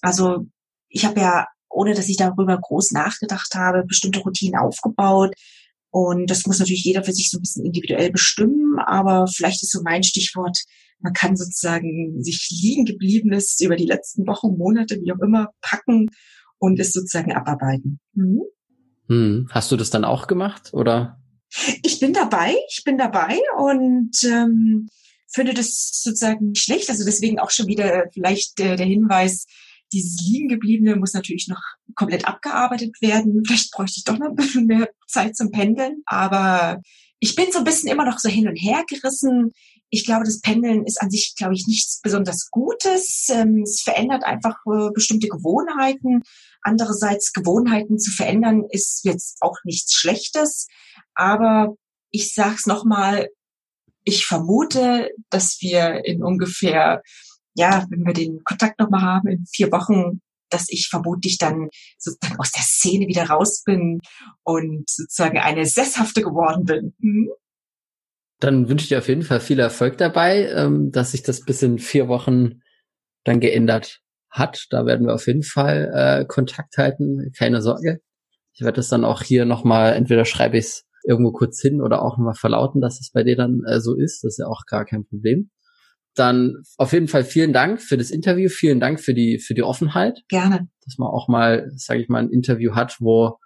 Also 0.00 0.46
ich 0.88 1.04
habe 1.04 1.18
ja, 1.18 1.46
ohne 1.70 1.94
dass 1.94 2.08
ich 2.08 2.16
darüber 2.16 2.58
groß 2.58 2.92
nachgedacht 2.92 3.54
habe, 3.54 3.84
bestimmte 3.86 4.20
Routinen 4.20 4.60
aufgebaut, 4.60 5.34
und 5.90 6.30
das 6.30 6.46
muss 6.46 6.60
natürlich 6.60 6.84
jeder 6.84 7.02
für 7.02 7.12
sich 7.12 7.30
so 7.30 7.38
ein 7.38 7.42
bisschen 7.42 7.64
individuell 7.64 8.10
bestimmen, 8.12 8.78
aber 8.78 9.26
vielleicht 9.26 9.62
ist 9.62 9.72
so 9.72 9.82
mein 9.82 10.04
Stichwort, 10.04 10.56
man 11.00 11.12
kann 11.12 11.36
sozusagen 11.36 12.22
sich 12.22 12.48
liegen 12.50 12.84
gebliebenes 12.84 13.58
über 13.60 13.74
die 13.74 13.86
letzten 13.86 14.26
Wochen, 14.26 14.56
Monate, 14.56 15.00
wie 15.02 15.12
auch 15.12 15.20
immer, 15.20 15.48
packen 15.60 16.08
und 16.58 16.78
es 16.78 16.92
sozusagen 16.92 17.32
abarbeiten. 17.32 17.98
Mhm. 18.14 18.42
Hm. 19.08 19.48
Hast 19.50 19.72
du 19.72 19.76
das 19.76 19.90
dann 19.90 20.04
auch 20.04 20.28
gemacht 20.28 20.72
oder? 20.72 21.18
Ich 21.82 21.98
bin 21.98 22.12
dabei, 22.12 22.54
ich 22.68 22.84
bin 22.84 22.96
dabei 22.96 23.36
und 23.58 24.12
ähm, 24.22 24.88
finde 25.32 25.54
das 25.54 26.00
sozusagen 26.00 26.50
nicht 26.50 26.62
schlecht. 26.62 26.88
Also 26.88 27.04
deswegen 27.04 27.40
auch 27.40 27.50
schon 27.50 27.66
wieder 27.66 28.04
vielleicht 28.12 28.60
äh, 28.60 28.76
der 28.76 28.86
Hinweis, 28.86 29.46
dieses 29.92 30.20
Liegengebliebene 30.26 30.96
muss 30.96 31.14
natürlich 31.14 31.48
noch 31.48 31.62
komplett 31.94 32.26
abgearbeitet 32.26 32.96
werden. 33.00 33.42
Vielleicht 33.46 33.72
bräuchte 33.72 33.98
ich 33.98 34.04
doch 34.04 34.18
noch 34.18 34.28
ein 34.28 34.36
bisschen 34.36 34.66
mehr 34.66 34.88
Zeit 35.06 35.36
zum 35.36 35.50
Pendeln. 35.50 36.02
Aber 36.06 36.80
ich 37.18 37.34
bin 37.34 37.52
so 37.52 37.58
ein 37.58 37.64
bisschen 37.64 37.90
immer 37.90 38.04
noch 38.04 38.18
so 38.18 38.28
hin 38.28 38.48
und 38.48 38.56
her 38.56 38.84
gerissen. 38.88 39.52
Ich 39.90 40.06
glaube, 40.06 40.24
das 40.24 40.40
Pendeln 40.40 40.86
ist 40.86 41.02
an 41.02 41.10
sich, 41.10 41.34
glaube 41.36 41.54
ich, 41.54 41.66
nichts 41.66 42.00
besonders 42.00 42.48
Gutes. 42.50 43.28
Ähm, 43.30 43.62
es 43.62 43.82
verändert 43.82 44.24
einfach 44.24 44.56
äh, 44.66 44.90
bestimmte 44.94 45.28
Gewohnheiten. 45.28 46.22
Andererseits 46.62 47.32
Gewohnheiten 47.32 47.98
zu 47.98 48.12
verändern 48.12 48.64
ist 48.70 49.04
jetzt 49.04 49.38
auch 49.40 49.56
nichts 49.64 49.94
Schlechtes. 49.94 50.68
Aber 51.14 51.74
ich 52.10 52.32
sag's 52.32 52.66
nochmal, 52.66 53.28
ich 54.04 54.26
vermute, 54.26 55.10
dass 55.28 55.58
wir 55.60 56.04
in 56.04 56.22
ungefähr, 56.22 57.02
ja, 57.54 57.86
wenn 57.90 58.04
wir 58.04 58.12
den 58.12 58.42
Kontakt 58.44 58.78
nochmal 58.78 59.02
haben, 59.02 59.28
in 59.28 59.46
vier 59.46 59.70
Wochen, 59.72 60.20
dass 60.50 60.66
ich 60.68 60.88
vermutlich 60.88 61.38
dann 61.38 61.68
sozusagen 61.98 62.38
aus 62.38 62.52
der 62.52 62.62
Szene 62.62 63.06
wieder 63.06 63.24
raus 63.24 63.62
bin 63.64 64.00
und 64.42 64.88
sozusagen 64.88 65.38
eine 65.38 65.64
Sesshafte 65.64 66.22
geworden 66.22 66.64
bin. 66.64 66.94
Hm? 67.00 67.30
Dann 68.40 68.68
wünsche 68.68 68.84
ich 68.84 68.88
dir 68.88 68.98
auf 68.98 69.08
jeden 69.08 69.22
Fall 69.22 69.40
viel 69.40 69.60
Erfolg 69.60 69.98
dabei, 69.98 70.50
ähm, 70.50 70.90
dass 70.90 71.12
sich 71.12 71.22
das 71.22 71.44
bis 71.44 71.62
in 71.62 71.78
vier 71.78 72.08
Wochen 72.08 72.62
dann 73.24 73.40
geändert 73.40 74.00
hat. 74.30 74.66
Da 74.70 74.86
werden 74.86 75.06
wir 75.06 75.14
auf 75.14 75.26
jeden 75.26 75.42
Fall 75.42 75.90
äh, 75.94 76.24
Kontakt 76.24 76.78
halten, 76.78 77.32
keine 77.36 77.60
Sorge. 77.60 78.00
Ich 78.54 78.62
werde 78.62 78.76
das 78.76 78.88
dann 78.88 79.04
auch 79.04 79.22
hier 79.22 79.44
nochmal, 79.44 79.92
entweder 79.92 80.24
schreibe 80.24 80.58
ich 80.58 80.64
es 80.64 80.86
irgendwo 81.04 81.32
kurz 81.32 81.60
hin 81.60 81.80
oder 81.80 82.02
auch 82.02 82.16
nochmal 82.16 82.34
verlauten, 82.34 82.80
dass 82.80 83.00
es 83.00 83.10
bei 83.12 83.22
dir 83.22 83.36
dann 83.36 83.62
äh, 83.66 83.80
so 83.80 83.94
ist. 83.94 84.24
Das 84.24 84.34
ist 84.34 84.38
ja 84.38 84.46
auch 84.46 84.64
gar 84.66 84.84
kein 84.84 85.04
Problem. 85.04 85.50
Dann 86.14 86.62
auf 86.76 86.92
jeden 86.92 87.08
Fall 87.08 87.24
vielen 87.24 87.52
Dank 87.52 87.80
für 87.80 87.96
das 87.96 88.10
Interview, 88.10 88.48
vielen 88.48 88.80
Dank 88.80 89.00
für 89.00 89.14
die 89.14 89.38
für 89.38 89.54
die 89.54 89.62
Offenheit. 89.62 90.22
Gerne. 90.28 90.68
Dass 90.84 90.98
man 90.98 91.08
auch 91.08 91.28
mal, 91.28 91.70
sage 91.76 92.02
ich 92.02 92.08
mal, 92.08 92.22
ein 92.22 92.30
Interview 92.30 92.74
hat, 92.74 92.96
wo 93.00 93.38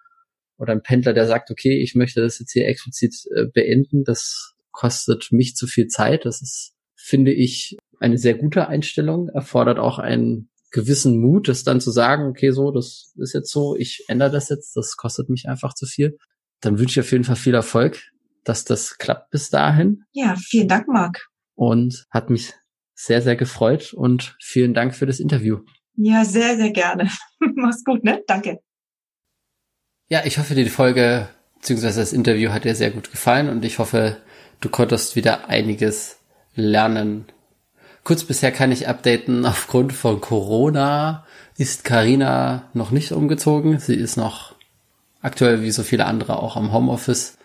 oder 0.56 0.72
ein 0.72 0.82
Pendler, 0.82 1.12
der 1.12 1.26
sagt, 1.26 1.50
okay, 1.50 1.82
ich 1.82 1.94
möchte 1.94 2.20
das 2.20 2.38
jetzt 2.38 2.52
hier 2.52 2.66
explizit 2.66 3.14
äh, 3.34 3.46
beenden, 3.52 4.04
das 4.04 4.54
kostet 4.70 5.28
mich 5.30 5.56
zu 5.56 5.66
viel 5.66 5.88
Zeit. 5.88 6.24
Das 6.24 6.40
ist, 6.40 6.74
finde 6.94 7.32
ich, 7.32 7.76
eine 8.00 8.18
sehr 8.18 8.34
gute 8.34 8.68
Einstellung, 8.68 9.28
erfordert 9.28 9.78
auch 9.78 9.98
einen 9.98 10.48
gewissen 10.70 11.20
Mut, 11.20 11.48
das 11.48 11.64
dann 11.64 11.80
zu 11.80 11.90
sagen, 11.90 12.28
okay, 12.28 12.50
so, 12.50 12.70
das 12.70 13.12
ist 13.16 13.34
jetzt 13.34 13.50
so, 13.50 13.76
ich 13.76 14.04
ändere 14.08 14.30
das 14.30 14.48
jetzt, 14.48 14.76
das 14.76 14.96
kostet 14.96 15.28
mich 15.28 15.48
einfach 15.48 15.74
zu 15.74 15.86
viel 15.86 16.16
dann 16.64 16.78
wünsche 16.78 17.00
ich 17.00 17.06
auf 17.06 17.12
jeden 17.12 17.24
Fall 17.24 17.36
viel 17.36 17.54
Erfolg, 17.54 18.02
dass 18.44 18.64
das 18.64 18.98
klappt 18.98 19.30
bis 19.30 19.50
dahin. 19.50 20.04
Ja, 20.12 20.36
vielen 20.36 20.68
Dank, 20.68 20.88
Marc. 20.88 21.28
Und 21.54 22.06
hat 22.10 22.30
mich 22.30 22.52
sehr, 22.94 23.22
sehr 23.22 23.36
gefreut 23.36 23.92
und 23.92 24.36
vielen 24.40 24.74
Dank 24.74 24.94
für 24.94 25.06
das 25.06 25.20
Interview. 25.20 25.60
Ja, 25.96 26.24
sehr, 26.24 26.56
sehr 26.56 26.70
gerne. 26.70 27.10
Mach's 27.54 27.84
gut, 27.84 28.04
ne? 28.04 28.22
Danke. 28.26 28.60
Ja, 30.08 30.22
ich 30.24 30.38
hoffe, 30.38 30.54
die 30.54 30.68
Folge 30.68 31.28
bzw. 31.60 31.86
das 31.86 32.12
Interview 32.12 32.50
hat 32.50 32.64
dir 32.64 32.74
sehr 32.74 32.90
gut 32.90 33.10
gefallen 33.10 33.48
und 33.48 33.64
ich 33.64 33.78
hoffe, 33.78 34.18
du 34.60 34.68
konntest 34.68 35.16
wieder 35.16 35.48
einiges 35.48 36.18
lernen. 36.54 37.26
Kurz 38.02 38.24
bisher 38.24 38.52
kann 38.52 38.72
ich 38.72 38.86
updaten, 38.86 39.46
aufgrund 39.46 39.92
von 39.92 40.20
Corona 40.20 41.26
ist 41.56 41.84
Karina 41.84 42.68
noch 42.74 42.90
nicht 42.90 43.12
umgezogen. 43.12 43.78
Sie 43.78 43.94
ist 43.94 44.16
noch 44.16 44.54
aktuell 45.22 45.62
wie 45.62 45.70
so 45.70 45.82
viele 45.82 46.04
andere 46.04 46.38
auch 46.38 46.56
am 46.56 46.72
Homeoffice, 46.72 47.38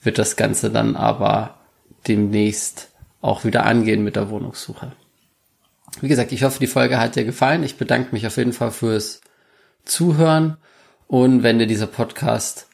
wird 0.00 0.18
das 0.18 0.36
Ganze 0.36 0.70
dann 0.70 0.96
aber 0.96 1.58
demnächst 2.06 2.91
auch 3.22 3.44
wieder 3.44 3.64
angehen 3.64 4.04
mit 4.04 4.16
der 4.16 4.28
Wohnungssuche. 4.28 4.92
Wie 6.00 6.08
gesagt, 6.08 6.32
ich 6.32 6.42
hoffe, 6.42 6.58
die 6.58 6.66
Folge 6.66 6.98
hat 6.98 7.16
dir 7.16 7.24
gefallen. 7.24 7.64
Ich 7.64 7.76
bedanke 7.76 8.12
mich 8.12 8.26
auf 8.26 8.36
jeden 8.36 8.52
Fall 8.52 8.70
fürs 8.70 9.20
Zuhören. 9.84 10.58
Und 11.06 11.42
wenn 11.42 11.58
dir 11.58 11.66
dieser 11.66 11.86
Podcast 11.86 12.66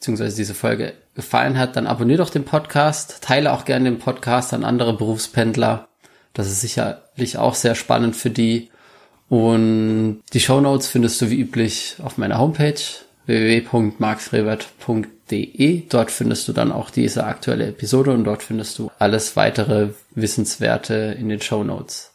bzw. 0.00 0.34
diese 0.36 0.54
Folge 0.54 0.94
gefallen 1.14 1.58
hat, 1.58 1.76
dann 1.76 1.86
abonniere 1.86 2.18
doch 2.18 2.30
den 2.30 2.44
Podcast, 2.44 3.22
teile 3.22 3.52
auch 3.52 3.64
gerne 3.64 3.90
den 3.90 3.98
Podcast 3.98 4.52
an 4.52 4.64
andere 4.64 4.92
Berufspendler. 4.92 5.88
Das 6.34 6.48
ist 6.48 6.60
sicherlich 6.60 7.38
auch 7.38 7.54
sehr 7.54 7.74
spannend 7.74 8.14
für 8.14 8.30
die. 8.30 8.70
Und 9.28 10.22
die 10.34 10.40
Show 10.40 10.60
Notes 10.60 10.88
findest 10.88 11.20
du 11.20 11.30
wie 11.30 11.40
üblich 11.40 11.96
auf 12.02 12.18
meiner 12.18 12.38
Homepage 12.38 12.74
www.marksrewert.de. 15.28 15.82
Dort 15.88 16.10
findest 16.10 16.48
du 16.48 16.52
dann 16.52 16.72
auch 16.72 16.90
diese 16.90 17.24
aktuelle 17.24 17.66
Episode 17.68 18.12
und 18.12 18.24
dort 18.24 18.42
findest 18.42 18.78
du 18.78 18.90
alles 18.98 19.36
weitere 19.36 19.90
Wissenswerte 20.14 21.16
in 21.18 21.28
den 21.28 21.40
Show 21.40 21.64
Notes. 21.64 22.12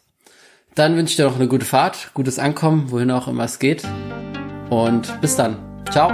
Dann 0.74 0.96
wünsche 0.96 1.12
ich 1.12 1.16
dir 1.16 1.26
noch 1.26 1.36
eine 1.36 1.48
gute 1.48 1.66
Fahrt, 1.66 2.10
gutes 2.14 2.38
Ankommen, 2.38 2.90
wohin 2.90 3.10
auch 3.10 3.28
immer 3.28 3.44
es 3.44 3.58
geht. 3.58 3.82
Und 4.70 5.20
bis 5.20 5.36
dann. 5.36 5.56
Ciao. 5.90 6.10